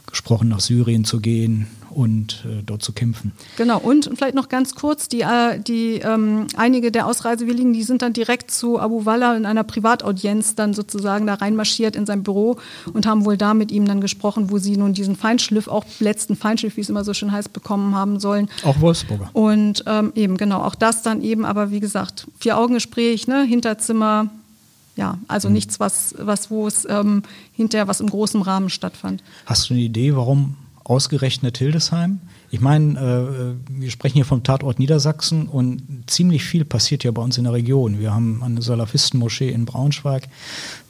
[0.08, 3.32] gesprochen, nach Syrien zu gehen und äh, dort zu kämpfen.
[3.58, 8.02] Genau, und vielleicht noch ganz kurz, die, äh, die ähm, einige der Ausreisewilligen, die sind
[8.02, 12.58] dann direkt zu Abu Walla in einer Privataudienz dann sozusagen da reinmarschiert in sein Büro
[12.94, 16.36] und haben wohl da mit ihm dann gesprochen, wo sie nun diesen Feinschliff, auch letzten
[16.36, 18.50] Feinschliff, wie es immer so schön heißt, bekommen haben sollen.
[18.64, 19.30] Auch Wolfsburger.
[19.34, 25.18] Und ähm, eben, genau, auch das dann eben, aber wie gesagt, Vier-Augen-Gespräch, ne, Hinterzimmer, ja,
[25.28, 25.54] also mhm.
[25.56, 29.24] nichts, was, was wo es ähm, hinterher was im großen Rahmen stattfand.
[29.46, 32.20] Hast du eine Idee, warum ausgerechnet Hildesheim?
[32.52, 37.22] Ich meine, äh, wir sprechen hier vom Tatort Niedersachsen und ziemlich viel passiert ja bei
[37.22, 38.00] uns in der Region.
[38.00, 40.28] Wir haben eine Salafistenmoschee in Braunschweig,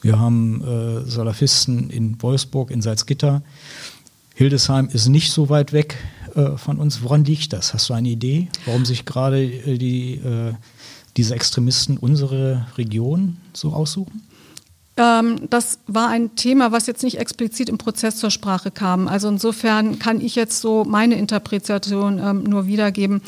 [0.02, 3.42] wir haben äh, Salafisten in Wolfsburg, in Salzgitter.
[4.36, 5.96] Hildesheim ist nicht so weit weg
[6.36, 7.04] äh, von uns.
[7.04, 7.74] Woran liegt das?
[7.74, 10.54] Hast du eine Idee, warum sich gerade äh, die, äh,
[11.18, 14.24] diese Extremisten unsere Region so aussuchen?
[14.96, 19.08] Ähm, das war ein Thema, was jetzt nicht explizit im Prozess zur Sprache kam.
[19.08, 23.22] Also insofern kann ich jetzt so meine Interpretation ähm, nur wiedergeben.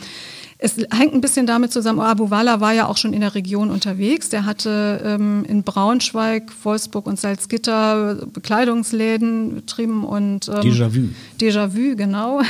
[0.66, 3.70] Es hängt ein bisschen damit zusammen, Abu Wala war ja auch schon in der Region
[3.70, 4.30] unterwegs.
[4.30, 11.10] Der hatte ähm, in Braunschweig, Wolfsburg und Salzgitter Bekleidungsläden betrieben und ähm, Déjà-vu.
[11.40, 12.42] Déjà-vu, genau.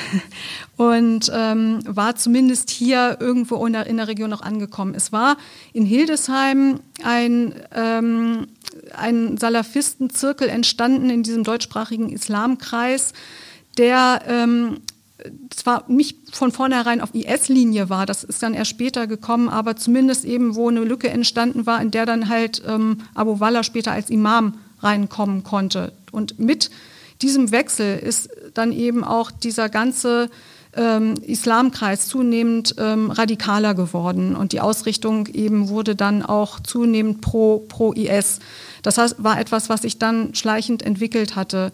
[0.78, 4.94] Und ähm, war zumindest hier irgendwo in der, in der Region noch angekommen.
[4.96, 5.36] Es war
[5.74, 8.48] in Hildesheim ein ähm,
[8.96, 13.12] ein Salafistenzirkel entstanden in diesem deutschsprachigen Islamkreis,
[13.78, 14.78] der ähm,
[15.50, 20.26] zwar nicht von vornherein auf IS-Linie war, das ist dann erst später gekommen, aber zumindest
[20.26, 24.10] eben, wo eine Lücke entstanden war, in der dann halt ähm, Abu Walla später als
[24.10, 25.94] Imam reinkommen konnte.
[26.12, 26.70] Und mit
[27.22, 30.30] diesem Wechsel ist dann eben auch dieser ganze
[30.76, 37.60] ähm, Islamkreis zunehmend ähm, radikaler geworden und die Ausrichtung eben wurde dann auch zunehmend pro,
[37.60, 38.40] pro IS.
[38.82, 41.72] Das heißt, war etwas, was sich dann schleichend entwickelt hatte.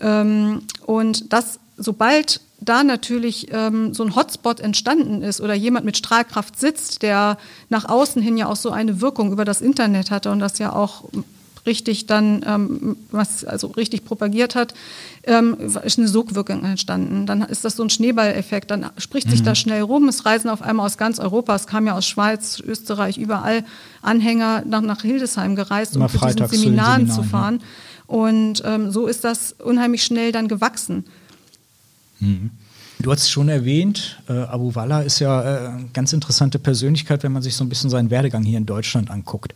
[0.00, 5.96] Ähm, und das, sobald da natürlich ähm, so ein Hotspot entstanden ist oder jemand mit
[5.96, 10.30] Strahlkraft sitzt, der nach außen hin ja auch so eine Wirkung über das Internet hatte
[10.30, 11.04] und das ja auch
[11.66, 14.74] richtig dann, ähm, was also richtig propagiert hat,
[15.24, 17.26] ähm, ist eine Sogwirkung entstanden.
[17.26, 18.70] Dann ist das so ein Schneeballeffekt.
[18.70, 19.44] Dann spricht sich mhm.
[19.44, 20.08] das schnell rum.
[20.08, 21.54] Es reisen auf einmal aus ganz Europa.
[21.54, 23.64] Es kam ja aus Schweiz, Österreich, überall
[24.02, 27.60] Anhänger nach, nach Hildesheim gereist, um zu diesen Seminaren zu, fahren.
[27.60, 27.66] Ja.
[28.06, 31.04] Und ähm, so ist das unheimlich schnell dann gewachsen.
[32.24, 32.50] Mhm.
[33.00, 37.22] Du hast es schon erwähnt, äh, Abu Walla ist ja äh, eine ganz interessante Persönlichkeit,
[37.22, 39.54] wenn man sich so ein bisschen seinen Werdegang hier in Deutschland anguckt.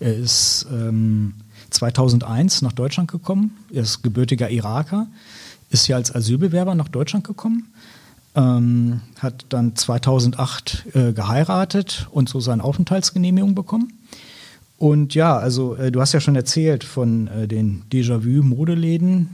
[0.00, 1.34] Er ist ähm,
[1.70, 3.56] 2001 nach Deutschland gekommen.
[3.72, 5.06] Er ist gebürtiger Iraker,
[5.70, 7.72] ist ja als Asylbewerber nach Deutschland gekommen,
[8.36, 13.92] ähm, hat dann 2008 äh, geheiratet und so seine Aufenthaltsgenehmigung bekommen.
[14.76, 19.30] Und ja, also äh, du hast ja schon erzählt von äh, den Déjà-vu-Modeläden.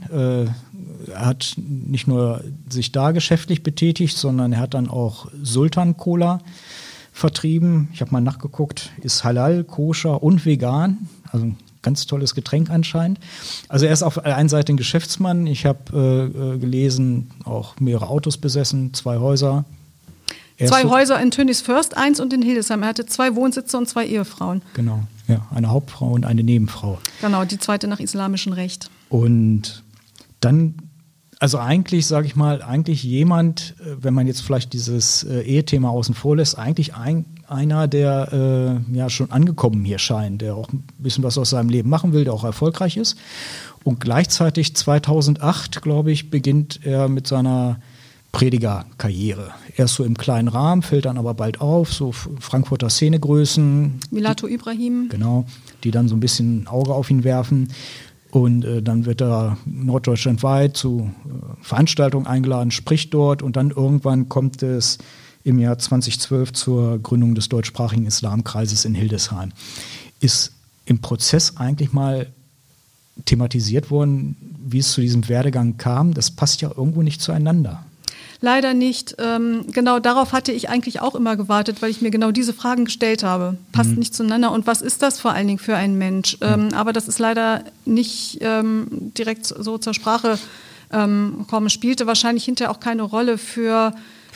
[1.13, 6.41] Er hat nicht nur sich da geschäftlich betätigt, sondern er hat dann auch Sultan Cola
[7.11, 7.89] vertrieben.
[7.93, 11.09] Ich habe mal nachgeguckt, ist halal, koscher und vegan.
[11.31, 11.51] Also
[11.81, 13.19] ganz tolles Getränk anscheinend.
[13.67, 15.47] Also er ist auf der einen Seite ein Geschäftsmann.
[15.47, 19.65] Ich habe äh, äh, gelesen, auch mehrere Autos besessen, zwei Häuser.
[20.57, 22.83] Er zwei Häuser in Tönis First, eins und in Hildesheim.
[22.83, 24.61] Er hatte zwei Wohnsitze und zwei Ehefrauen.
[24.75, 26.99] Genau, ja, eine Hauptfrau und eine Nebenfrau.
[27.21, 28.91] Genau, die zweite nach islamischem Recht.
[29.09, 29.83] Und
[30.41, 30.75] dann
[31.41, 35.89] also eigentlich, sage ich mal, eigentlich jemand, äh, wenn man jetzt vielleicht dieses äh, Ehethema
[35.89, 40.71] außen vor lässt, eigentlich ein, einer, der äh, ja schon angekommen hier scheint, der auch
[40.71, 43.17] ein bisschen was aus seinem Leben machen will, der auch erfolgreich ist.
[43.83, 47.79] Und gleichzeitig 2008, glaube ich, beginnt er mit seiner
[48.31, 49.49] Predigerkarriere.
[49.75, 53.99] Erst so im kleinen Rahmen, fällt dann aber bald auf, so Frankfurter Szenegrößen.
[54.11, 55.09] Milato Ibrahim.
[55.09, 55.45] Genau,
[55.83, 57.69] die dann so ein bisschen ein Auge auf ihn werfen.
[58.31, 64.29] Und äh, dann wird er norddeutschlandweit zu äh, Veranstaltungen eingeladen, spricht dort und dann irgendwann
[64.29, 64.97] kommt es
[65.43, 69.51] im Jahr 2012 zur Gründung des deutschsprachigen Islamkreises in Hildesheim.
[70.19, 70.53] Ist
[70.85, 72.27] im Prozess eigentlich mal
[73.25, 76.13] thematisiert worden, wie es zu diesem Werdegang kam?
[76.13, 77.85] Das passt ja irgendwo nicht zueinander.
[78.41, 79.15] Leider nicht.
[79.19, 82.85] Ähm, genau darauf hatte ich eigentlich auch immer gewartet, weil ich mir genau diese Fragen
[82.85, 83.57] gestellt habe.
[83.71, 83.99] Passt mhm.
[83.99, 86.37] nicht zueinander und was ist das vor allen Dingen für ein Mensch?
[86.39, 86.47] Mhm.
[86.47, 90.39] Ähm, aber das ist leider nicht ähm, direkt so zur Sprache
[90.91, 91.69] ähm, gekommen.
[91.69, 93.93] Spielte wahrscheinlich hinterher auch keine Rolle für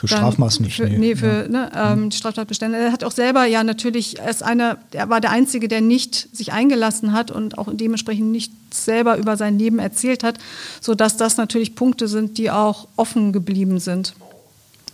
[0.08, 0.76] für Strafmaß nicht.
[0.76, 1.48] Für, nee, nee für ja.
[1.48, 2.12] ne, ähm, mhm.
[2.12, 2.78] Straftatbestände.
[2.78, 6.36] Er hat auch selber ja natürlich, er ist einer, er war der Einzige, der nicht
[6.36, 10.38] sich eingelassen hat und auch dementsprechend nicht selber über sein Leben erzählt hat,
[10.82, 14.14] sodass das natürlich Punkte sind, die auch offen geblieben sind.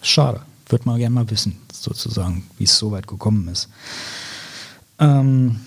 [0.01, 0.41] Schade.
[0.67, 3.67] Würde man gerne mal wissen, sozusagen, wie es so weit gekommen ist.
[4.99, 5.59] Ähm,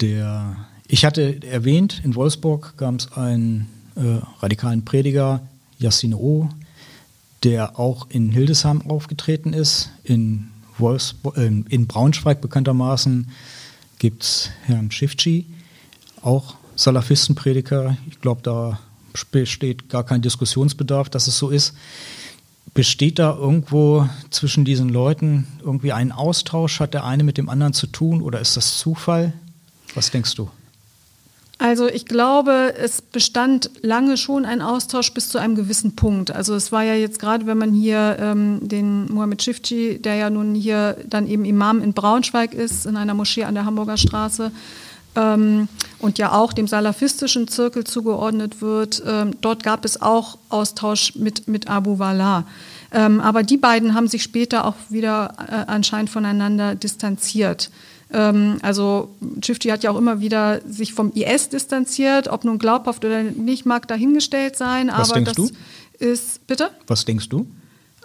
[0.00, 5.40] Der, ich hatte erwähnt, in Wolfsburg gab es einen äh, radikalen Prediger,
[5.80, 6.48] Yassine O.,
[7.42, 9.90] der auch in Hildesheim aufgetreten ist.
[10.04, 13.30] In, Wolfsburg, äh, in Braunschweig bekanntermaßen
[13.98, 15.46] gibt es Herrn Schiffci,
[16.22, 17.96] auch Salafistenprediger.
[18.08, 18.78] Ich glaube, da
[19.32, 21.74] besteht gar kein Diskussionsbedarf, dass es so ist.
[22.72, 26.80] Besteht da irgendwo zwischen diesen Leuten irgendwie ein Austausch?
[26.80, 29.32] Hat der eine mit dem anderen zu tun oder ist das Zufall?
[29.94, 30.48] Was denkst du?
[31.62, 36.30] Also ich glaube, es bestand lange schon ein Austausch bis zu einem gewissen Punkt.
[36.30, 40.30] Also es war ja jetzt gerade, wenn man hier ähm, den Mohammed Shifci, der ja
[40.30, 44.52] nun hier dann eben Imam in Braunschweig ist, in einer Moschee an der Hamburger Straße,
[45.16, 45.68] ähm,
[45.98, 49.02] und ja auch dem salafistischen Zirkel zugeordnet wird.
[49.06, 52.44] Ähm, dort gab es auch Austausch mit, mit Abu Wallah.
[52.90, 57.70] Ähm, aber die beiden haben sich später auch wieder äh, anscheinend voneinander distanziert.
[58.12, 63.04] Ähm, also Chifti hat ja auch immer wieder sich vom IS distanziert, ob nun glaubhaft
[63.04, 64.88] oder nicht, mag dahingestellt sein.
[64.88, 65.50] Was aber denkst das du?
[65.98, 66.70] ist bitte.
[66.86, 67.46] Was denkst du?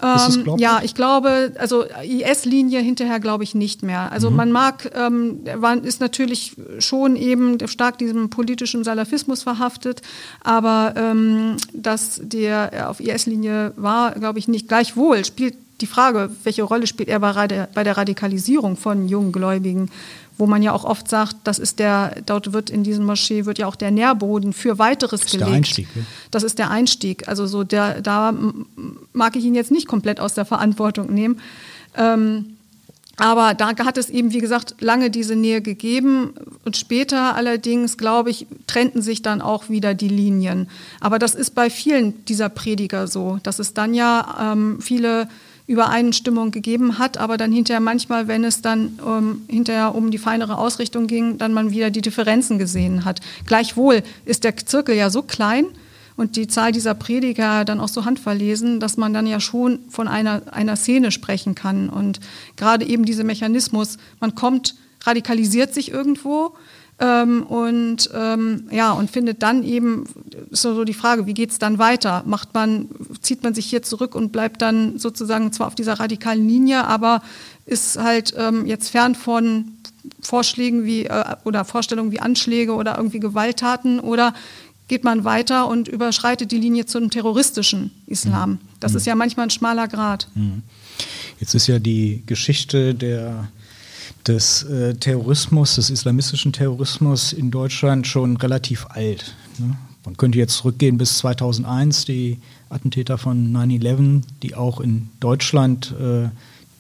[0.04, 4.12] Ähm, ja, ich glaube, also IS-Linie hinterher glaube ich nicht mehr.
[4.12, 4.36] Also mhm.
[4.36, 10.02] man mag, ähm, war, ist natürlich schon eben stark diesem politischen Salafismus verhaftet,
[10.44, 14.68] aber ähm, dass der auf IS-Linie war, glaube ich nicht.
[14.68, 19.90] Gleichwohl spielt die Frage, welche Rolle spielt er bei der Radikalisierung von jungen Gläubigen,
[20.38, 23.58] wo man ja auch oft sagt, das ist der, dort wird in diesem Moschee wird
[23.58, 25.50] ja auch der Nährboden für weiteres das ist gelegt.
[25.50, 26.06] Der Einstieg, ne?
[26.32, 27.28] Das ist der Einstieg.
[27.28, 28.34] Also so der, da
[29.14, 31.40] mag ich ihn jetzt nicht komplett aus der Verantwortung nehmen.
[31.96, 32.56] Ähm,
[33.18, 36.34] aber da hat es eben, wie gesagt, lange diese Nähe gegeben.
[36.66, 40.68] Und später allerdings, glaube ich, trennten sich dann auch wieder die Linien.
[41.00, 45.30] Aber das ist bei vielen dieser Prediger so, dass es dann ja ähm, viele
[45.68, 50.58] Übereinstimmung gegeben hat, aber dann hinterher manchmal, wenn es dann ähm, hinterher um die feinere
[50.58, 53.20] Ausrichtung ging, dann man wieder die Differenzen gesehen hat.
[53.46, 55.66] Gleichwohl ist der Zirkel ja so klein
[56.18, 60.08] und die Zahl dieser Prediger dann auch so handverlesen, dass man dann ja schon von
[60.08, 61.90] einer, einer Szene sprechen kann.
[61.90, 62.20] Und
[62.56, 66.56] gerade eben dieser Mechanismus, man kommt, radikalisiert sich irgendwo,
[66.98, 70.06] ähm, und ähm, ja, und findet dann eben,
[70.50, 72.24] ist so die Frage, wie geht es dann weiter?
[72.26, 72.88] Macht man,
[73.22, 77.22] zieht man sich hier zurück und bleibt dann sozusagen zwar auf dieser radikalen Linie, aber
[77.66, 79.74] ist halt ähm, jetzt fern von
[80.22, 84.34] Vorschlägen wie äh, oder Vorstellungen wie Anschläge oder irgendwie Gewalttaten oder
[84.88, 88.52] geht man weiter und überschreitet die Linie zum terroristischen Islam.
[88.52, 88.60] Mhm.
[88.80, 88.98] Das mhm.
[88.98, 90.30] ist ja manchmal ein schmaler Grad.
[90.36, 90.62] Mhm.
[91.40, 93.50] Jetzt ist ja die Geschichte der
[94.28, 99.36] des äh, Terrorismus, des islamistischen Terrorismus in Deutschland schon relativ alt.
[99.58, 99.78] Ne?
[100.06, 102.40] Man könnte jetzt zurückgehen bis 2001, die
[102.70, 106.30] Attentäter von 9-11, die auch in Deutschland äh,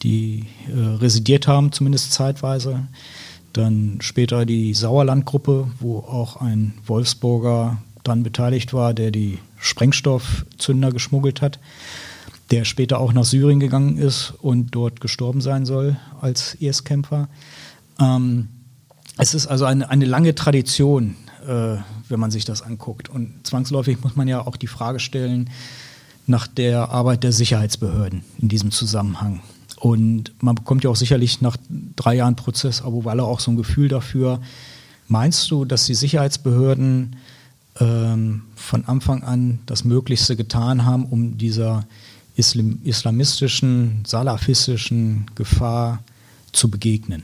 [0.04, 2.88] die äh, residiert haben, zumindest zeitweise.
[3.54, 11.42] Dann später die Sauerlandgruppe, wo auch ein Wolfsburger dann beteiligt war, der die Sprengstoffzünder geschmuggelt
[11.42, 11.60] hat
[12.52, 17.28] der später auch nach Syrien gegangen ist und dort gestorben sein soll als IS-Kämpfer.
[18.00, 18.50] Ähm,
[19.18, 21.16] es ist also eine, eine lange Tradition,
[21.48, 21.78] äh,
[22.10, 23.10] wenn man sich das anguckt.
[23.10, 25.50] Und zwangsläufig muss man ja auch die Frage stellen
[26.28, 29.42] nach der Arbeit der Sicherheitsbehörden in diesem Zusammenhang.
[29.80, 31.58] Und man bekommt ja auch sicherlich nach
[31.96, 34.42] drei Jahren Prozess Abu Walla auch so ein Gefühl dafür.
[35.08, 37.16] Meinst du, dass die Sicherheitsbehörden
[37.80, 41.86] ähm, von Anfang an das Möglichste getan haben, um dieser
[42.36, 46.04] Islam islamistischen, salafistischen Gefahr
[46.52, 47.24] zu begegnen?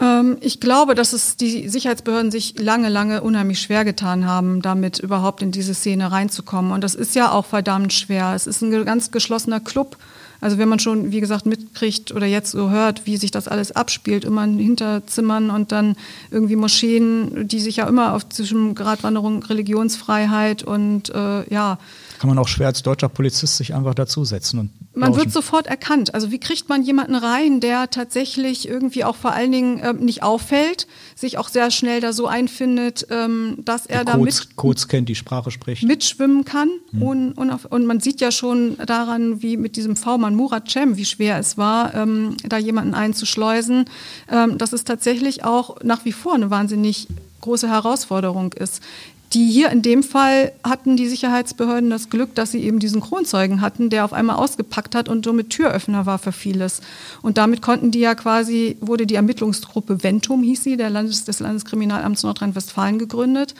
[0.00, 4.98] Ähm, ich glaube, dass es die Sicherheitsbehörden sich lange, lange unheimlich schwer getan haben, damit
[4.98, 6.72] überhaupt in diese Szene reinzukommen.
[6.72, 8.32] Und das ist ja auch verdammt schwer.
[8.34, 9.96] Es ist ein ganz geschlossener Club.
[10.40, 13.72] Also wenn man schon, wie gesagt, mitkriegt oder jetzt so hört, wie sich das alles
[13.72, 15.96] abspielt, immer in Hinterzimmern und dann
[16.30, 21.78] irgendwie Moscheen, die sich ja immer auf zwischen Gratwanderung, Religionsfreiheit und äh, ja,
[22.20, 24.58] kann man auch schwer als deutscher Polizist sich einfach dazusetzen.
[24.58, 26.12] Und man wird sofort erkannt.
[26.12, 30.22] Also wie kriegt man jemanden rein, der tatsächlich irgendwie auch vor allen Dingen ähm, nicht
[30.22, 35.08] auffällt, sich auch sehr schnell da so einfindet, ähm, dass er da mit, Codes kennt,
[35.08, 35.82] die Sprache spricht.
[35.82, 36.68] mitschwimmen kann.
[36.90, 37.02] Hm.
[37.02, 40.98] Und, und, auf, und, man sieht ja schon daran, wie mit diesem V-Mann Murat Cem,
[40.98, 43.86] wie schwer es war, ähm, da jemanden einzuschleusen,
[44.30, 47.08] ähm, dass es tatsächlich auch nach wie vor eine wahnsinnig
[47.40, 48.82] große Herausforderung ist.
[49.32, 53.60] Die hier in dem Fall hatten die Sicherheitsbehörden das Glück, dass sie eben diesen Kronzeugen
[53.60, 56.80] hatten, der auf einmal ausgepackt hat und somit Türöffner war für vieles.
[57.22, 61.38] Und damit konnten die ja quasi, wurde die Ermittlungsgruppe Ventum, hieß sie, der Landes, des
[61.38, 63.54] Landeskriminalamts Nordrhein-Westfalen gegründet.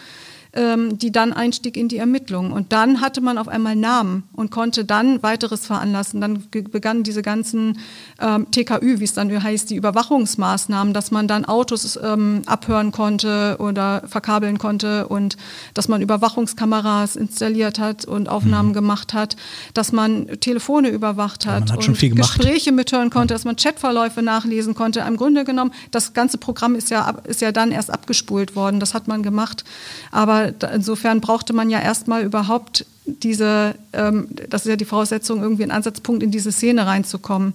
[0.52, 2.52] Ähm, die dann einstieg in die Ermittlungen.
[2.52, 6.20] Und dann hatte man auf einmal Namen und konnte dann weiteres veranlassen.
[6.20, 7.78] Dann begannen diese ganzen
[8.20, 13.56] ähm, TKÜ, wie es dann heißt, die Überwachungsmaßnahmen, dass man dann Autos ähm, abhören konnte
[13.60, 15.36] oder verkabeln konnte und
[15.74, 18.74] dass man Überwachungskameras installiert hat und Aufnahmen mhm.
[18.74, 19.36] gemacht hat,
[19.74, 24.74] dass man Telefone überwacht hat, ja, hat und Gespräche mithören konnte, dass man Chatverläufe nachlesen
[24.74, 25.00] konnte.
[25.00, 28.80] Im Grunde genommen, das ganze Programm ist ja, ist ja dann erst abgespult worden.
[28.80, 29.64] Das hat man gemacht.
[30.10, 30.39] Aber
[30.72, 35.72] insofern brauchte man ja erstmal überhaupt diese, ähm, das ist ja die Voraussetzung, irgendwie einen
[35.72, 37.54] Ansatzpunkt in diese Szene reinzukommen.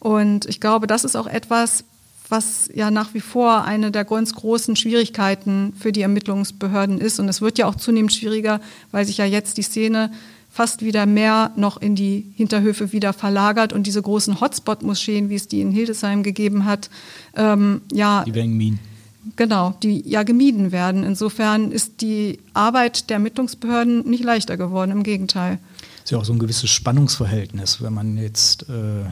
[0.00, 1.84] Und ich glaube, das ist auch etwas,
[2.28, 7.20] was ja nach wie vor eine der ganz großen Schwierigkeiten für die Ermittlungsbehörden ist.
[7.20, 8.60] Und es wird ja auch zunehmend schwieriger,
[8.92, 10.10] weil sich ja jetzt die Szene
[10.50, 15.48] fast wieder mehr noch in die Hinterhöfe wieder verlagert und diese großen Hotspot-Moscheen, wie es
[15.48, 16.90] die in Hildesheim gegeben hat,
[17.34, 18.22] ähm, ja.
[18.24, 18.93] Die werden gemieden.
[19.36, 21.02] Genau, die ja gemieden werden.
[21.02, 25.58] Insofern ist die Arbeit der Ermittlungsbehörden nicht leichter geworden, im Gegenteil.
[25.98, 29.04] Es ist ja auch so ein gewisses Spannungsverhältnis, wenn man jetzt äh,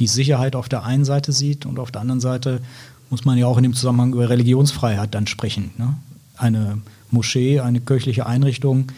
[0.00, 2.60] die Sicherheit auf der einen Seite sieht und auf der anderen Seite
[3.10, 5.70] muss man ja auch in dem Zusammenhang über Religionsfreiheit dann sprechen.
[5.76, 5.94] Ne?
[6.36, 6.78] Eine
[7.10, 8.92] Moschee, eine kirchliche Einrichtung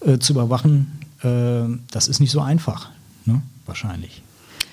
[0.00, 2.90] äh, zu überwachen, äh, das ist nicht so einfach,
[3.24, 3.42] ne?
[3.66, 4.22] wahrscheinlich.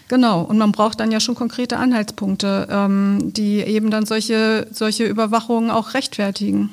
[0.08, 5.06] Genau, und man braucht dann ja schon konkrete Anhaltspunkte, ähm, die eben dann solche, solche
[5.06, 6.70] Überwachungen auch rechtfertigen.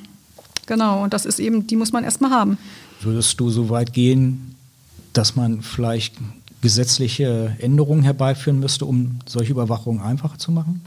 [0.67, 2.59] Genau, und das ist eben, die muss man erstmal haben.
[3.01, 4.55] Würdest du so weit gehen,
[5.13, 6.15] dass man vielleicht
[6.61, 10.83] gesetzliche Änderungen herbeiführen müsste, um solche Überwachungen einfacher zu machen?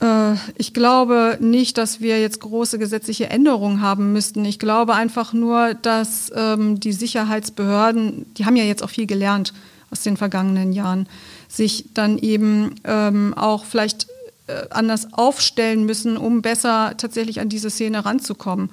[0.00, 4.44] Äh, ich glaube nicht, dass wir jetzt große gesetzliche Änderungen haben müssten.
[4.44, 9.52] Ich glaube einfach nur, dass ähm, die Sicherheitsbehörden, die haben ja jetzt auch viel gelernt
[9.92, 11.06] aus den vergangenen Jahren,
[11.48, 14.06] sich dann eben ähm, auch vielleicht
[14.48, 18.70] äh, anders aufstellen müssen, um besser tatsächlich an diese Szene ranzukommen.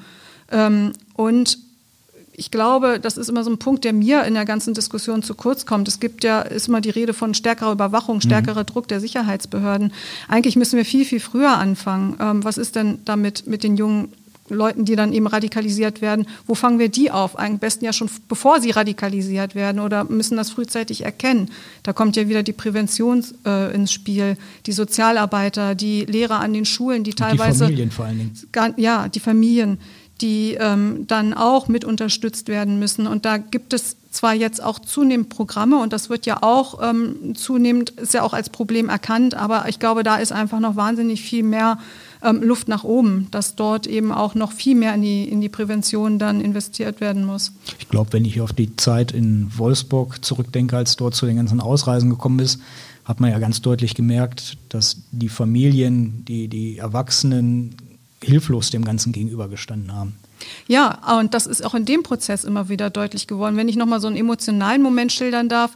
[0.51, 1.59] Ähm, und
[2.39, 5.35] ich glaube, das ist immer so ein Punkt, der mir in der ganzen Diskussion zu
[5.35, 5.89] kurz kommt.
[5.89, 8.21] Es gibt ja, ist immer die Rede von stärkerer Überwachung, mhm.
[8.21, 8.65] stärkerer mhm.
[8.65, 9.91] Druck der Sicherheitsbehörden.
[10.29, 12.15] Eigentlich müssen wir viel, viel früher anfangen.
[12.21, 14.13] Ähm, was ist denn damit mit den jungen
[14.49, 17.37] Leuten, die dann eben radikalisiert werden, wo fangen wir die auf?
[17.37, 21.51] Am besten ja schon bevor sie radikalisiert werden oder müssen das frühzeitig erkennen.
[21.83, 26.65] Da kommt ja wieder die Prävention äh, ins Spiel, die Sozialarbeiter, die Lehrer an den
[26.65, 27.65] Schulen, die teilweise.
[27.65, 28.73] Die Familien vor allen Dingen.
[28.77, 29.79] Ja, die Familien
[30.21, 33.07] die ähm, dann auch mit unterstützt werden müssen.
[33.07, 37.35] Und da gibt es zwar jetzt auch zunehmend Programme und das wird ja auch ähm,
[37.35, 41.21] zunehmend, ist ja auch als Problem erkannt, aber ich glaube, da ist einfach noch wahnsinnig
[41.21, 41.77] viel mehr
[42.23, 45.49] ähm, Luft nach oben, dass dort eben auch noch viel mehr in die, in die
[45.49, 47.51] Prävention dann investiert werden muss.
[47.79, 51.61] Ich glaube, wenn ich auf die Zeit in Wolfsburg zurückdenke, als dort zu den ganzen
[51.61, 52.59] Ausreisen gekommen ist,
[53.05, 57.75] hat man ja ganz deutlich gemerkt, dass die Familien, die, die Erwachsenen
[58.21, 60.15] hilflos dem Ganzen gegenübergestanden haben.
[60.67, 63.57] Ja, und das ist auch in dem Prozess immer wieder deutlich geworden.
[63.57, 65.71] Wenn ich nochmal so einen emotionalen Moment schildern darf,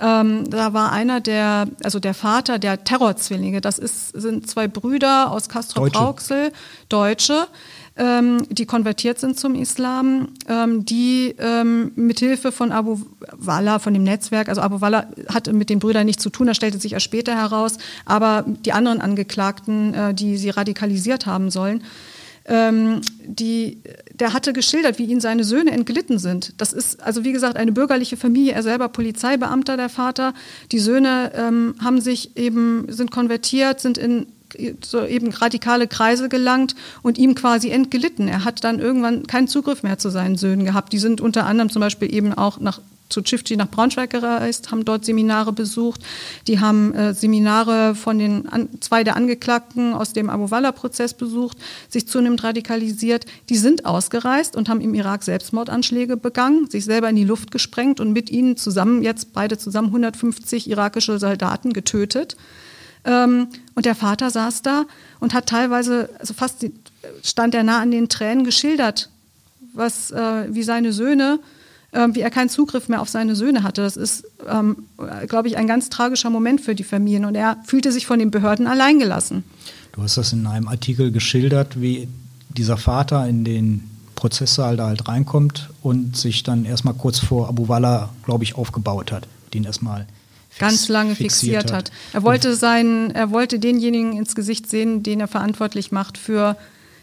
[0.00, 3.60] ähm, da war einer der, also der Vater der Terrorzwillinge.
[3.60, 6.52] Das ist, sind zwei Brüder aus Castro-Brauxel,
[6.88, 7.34] Deutsche.
[7.34, 7.48] Deutsche
[7.96, 12.98] ähm, die konvertiert sind zum Islam, ähm, die ähm, mithilfe von Abu
[13.32, 16.56] Walla, von dem Netzwerk, also Abu Walla hatte mit den Brüdern nichts zu tun, das
[16.56, 21.84] stellte sich erst später heraus, aber die anderen Angeklagten, äh, die sie radikalisiert haben sollen,
[22.46, 23.78] ähm, die,
[24.12, 26.54] der hatte geschildert, wie ihm seine Söhne entglitten sind.
[26.58, 30.34] Das ist also wie gesagt eine bürgerliche Familie, er selber Polizeibeamter, der Vater.
[30.70, 34.26] Die Söhne ähm, haben sich eben sind konvertiert, sind in
[34.84, 38.28] so eben radikale Kreise gelangt und ihm quasi entglitten.
[38.28, 40.92] Er hat dann irgendwann keinen Zugriff mehr zu seinen Söhnen gehabt.
[40.92, 42.80] Die sind unter anderem zum Beispiel eben auch nach
[43.14, 46.02] zu Chifchi nach Braunschweig gereist, haben dort Seminare besucht.
[46.46, 51.56] Die haben äh, Seminare von den an, zwei der Angeklagten aus dem Abu Walla-Prozess besucht,
[51.88, 53.26] sich zunehmend radikalisiert.
[53.48, 58.00] Die sind ausgereist und haben im Irak Selbstmordanschläge begangen, sich selber in die Luft gesprengt
[58.00, 62.36] und mit ihnen zusammen, jetzt beide zusammen 150 irakische Soldaten getötet.
[63.04, 64.86] Ähm, und der Vater saß da
[65.20, 66.72] und hat teilweise, also fast die,
[67.22, 69.10] stand er nah an den Tränen geschildert,
[69.72, 71.38] was, äh, wie seine Söhne,
[71.94, 73.82] äh, wie er keinen Zugriff mehr auf seine Söhne hatte.
[73.82, 74.76] Das ist, ähm,
[75.28, 77.24] glaube ich, ein ganz tragischer Moment für die Familien.
[77.24, 79.44] Und er fühlte sich von den Behörden alleingelassen.
[79.92, 82.08] Du hast das in einem Artikel geschildert, wie
[82.48, 87.68] dieser Vater in den Prozesssaal da halt reinkommt und sich dann erstmal kurz vor Abu
[87.68, 90.06] Walla, glaube ich, aufgebaut hat, den erstmal
[90.58, 91.90] ganz lange fixiert, fixiert hat.
[92.12, 96.56] Er wollte seinen, er wollte denjenigen ins Gesicht sehen, den er verantwortlich macht für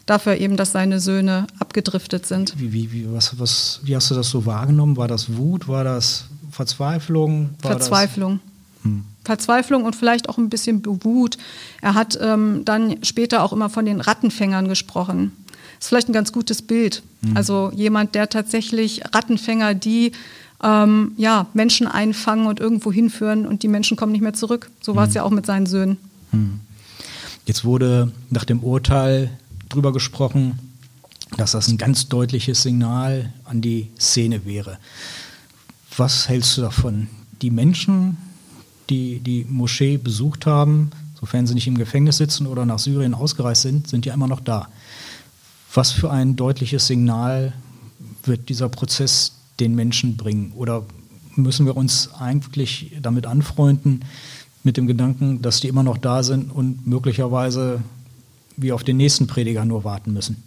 [0.05, 2.59] dafür eben, dass seine Söhne abgedriftet sind.
[2.59, 4.97] Wie, wie, wie, was, was, wie hast du das so wahrgenommen?
[4.97, 5.67] War das Wut?
[5.67, 7.51] War das Verzweiflung?
[7.61, 8.39] War Verzweiflung.
[8.83, 9.05] Das, hm.
[9.23, 11.37] Verzweiflung und vielleicht auch ein bisschen Wut.
[11.81, 15.31] Er hat ähm, dann später auch immer von den Rattenfängern gesprochen.
[15.79, 17.03] ist vielleicht ein ganz gutes Bild.
[17.21, 17.37] Mhm.
[17.37, 20.13] Also jemand, der tatsächlich Rattenfänger, die
[20.63, 24.69] ähm, ja, Menschen einfangen und irgendwo hinführen und die Menschen kommen nicht mehr zurück.
[24.81, 25.15] So war es mhm.
[25.15, 25.97] ja auch mit seinen Söhnen.
[26.31, 26.59] Mhm.
[27.45, 29.31] Jetzt wurde nach dem Urteil
[29.73, 30.59] drüber gesprochen,
[31.37, 34.77] dass das ein ganz deutliches Signal an die Szene wäre.
[35.97, 37.07] Was hältst du davon?
[37.41, 38.17] Die Menschen,
[38.89, 43.61] die die Moschee besucht haben, sofern sie nicht im Gefängnis sitzen oder nach Syrien ausgereist
[43.61, 44.67] sind, sind ja immer noch da.
[45.73, 47.53] Was für ein deutliches Signal
[48.23, 50.51] wird dieser Prozess den Menschen bringen?
[50.55, 50.83] Oder
[51.35, 54.03] müssen wir uns eigentlich damit anfreunden,
[54.63, 57.81] mit dem Gedanken, dass die immer noch da sind und möglicherweise
[58.57, 60.43] wie auf den nächsten Prediger nur warten müssen?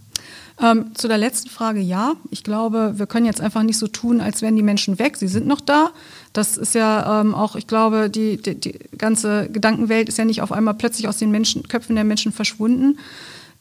[0.63, 2.13] Ähm, zu der letzten Frage ja.
[2.31, 5.17] Ich glaube, wir können jetzt einfach nicht so tun, als wären die Menschen weg.
[5.17, 5.91] Sie sind noch da.
[6.33, 10.43] Das ist ja ähm, auch, ich glaube, die, die, die, ganze Gedankenwelt ist ja nicht
[10.43, 12.99] auf einmal plötzlich aus den Menschen, Köpfen der Menschen verschwunden.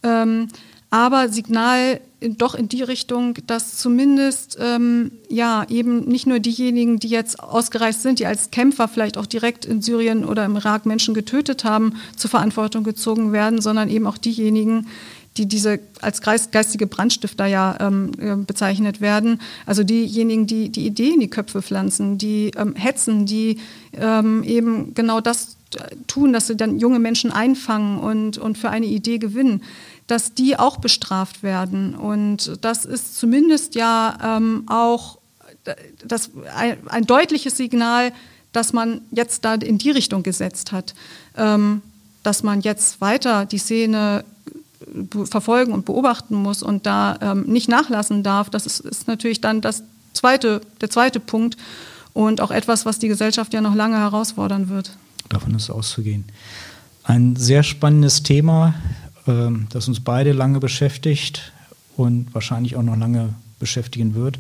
[0.04, 0.50] Ähm,
[0.94, 7.08] aber Signal doch in die Richtung, dass zumindest ähm, ja eben nicht nur diejenigen, die
[7.08, 11.16] jetzt ausgereist sind, die als Kämpfer vielleicht auch direkt in Syrien oder im Irak Menschen
[11.16, 14.86] getötet haben, zur Verantwortung gezogen werden, sondern eben auch diejenigen,
[15.36, 19.42] die diese als geistige Brandstifter ja ähm, äh, bezeichnet werden.
[19.66, 23.58] Also diejenigen, die die Idee in die Köpfe pflanzen, die ähm, hetzen, die
[23.94, 25.58] ähm, eben genau das
[26.06, 29.64] tun, dass sie dann junge Menschen einfangen und, und für eine Idee gewinnen
[30.08, 31.96] dass die auch bestraft werden.
[31.96, 35.18] Und das ist zumindest ja ähm, auch
[36.06, 38.12] das, ein, ein, deutliches Signal,
[38.52, 40.94] dass man jetzt da in die Richtung gesetzt hat,
[41.38, 41.82] ähm,
[42.22, 44.26] dass man jetzt weiter die Szene
[45.26, 48.50] verfolgen und beobachten muss und da ähm, nicht nachlassen darf.
[48.50, 49.84] Das ist, ist natürlich dann das
[50.14, 51.58] zweite, der zweite Punkt
[52.14, 54.96] und auch etwas, was die Gesellschaft ja noch lange herausfordern wird.
[55.30, 56.26] Davon ist auszugehen.
[57.04, 58.76] Ein sehr spannendes Thema.
[59.28, 61.54] Ähm, das uns beide lange beschäftigt
[61.96, 64.40] und wahrscheinlich auch noch lange beschäftigen wird.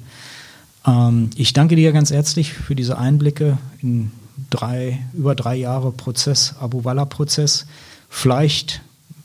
[0.85, 4.11] Ähm, ich danke dir ganz herzlich für diese Einblicke in
[4.49, 7.65] drei, über drei Jahre Prozess, Abu Walla-Prozess.
[8.09, 8.81] Vielleicht,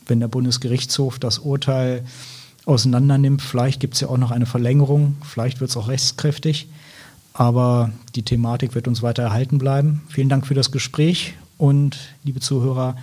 [0.07, 2.05] wenn der Bundesgerichtshof das Urteil
[2.65, 6.69] auseinandernimmt, vielleicht gibt es ja auch noch eine Verlängerung, vielleicht wird es auch rechtskräftig.
[7.33, 10.01] Aber die Thematik wird uns weiter erhalten bleiben.
[10.09, 12.97] Vielen Dank für das Gespräch und liebe Zuhörer,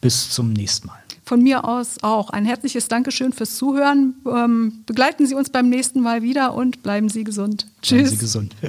[0.00, 1.00] bis zum nächsten Mal
[1.30, 4.16] von mir aus auch ein herzliches Dankeschön fürs Zuhören.
[4.26, 7.68] Ähm, begleiten Sie uns beim nächsten Mal wieder und bleiben Sie gesund.
[7.82, 8.00] Tschüss.
[8.00, 8.56] Bleiben Sie gesund.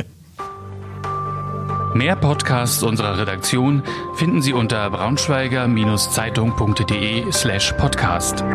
[1.95, 3.81] Mehr Podcasts unserer Redaktion
[4.13, 8.45] finden Sie unter braunschweiger-zeitung.de slash podcast.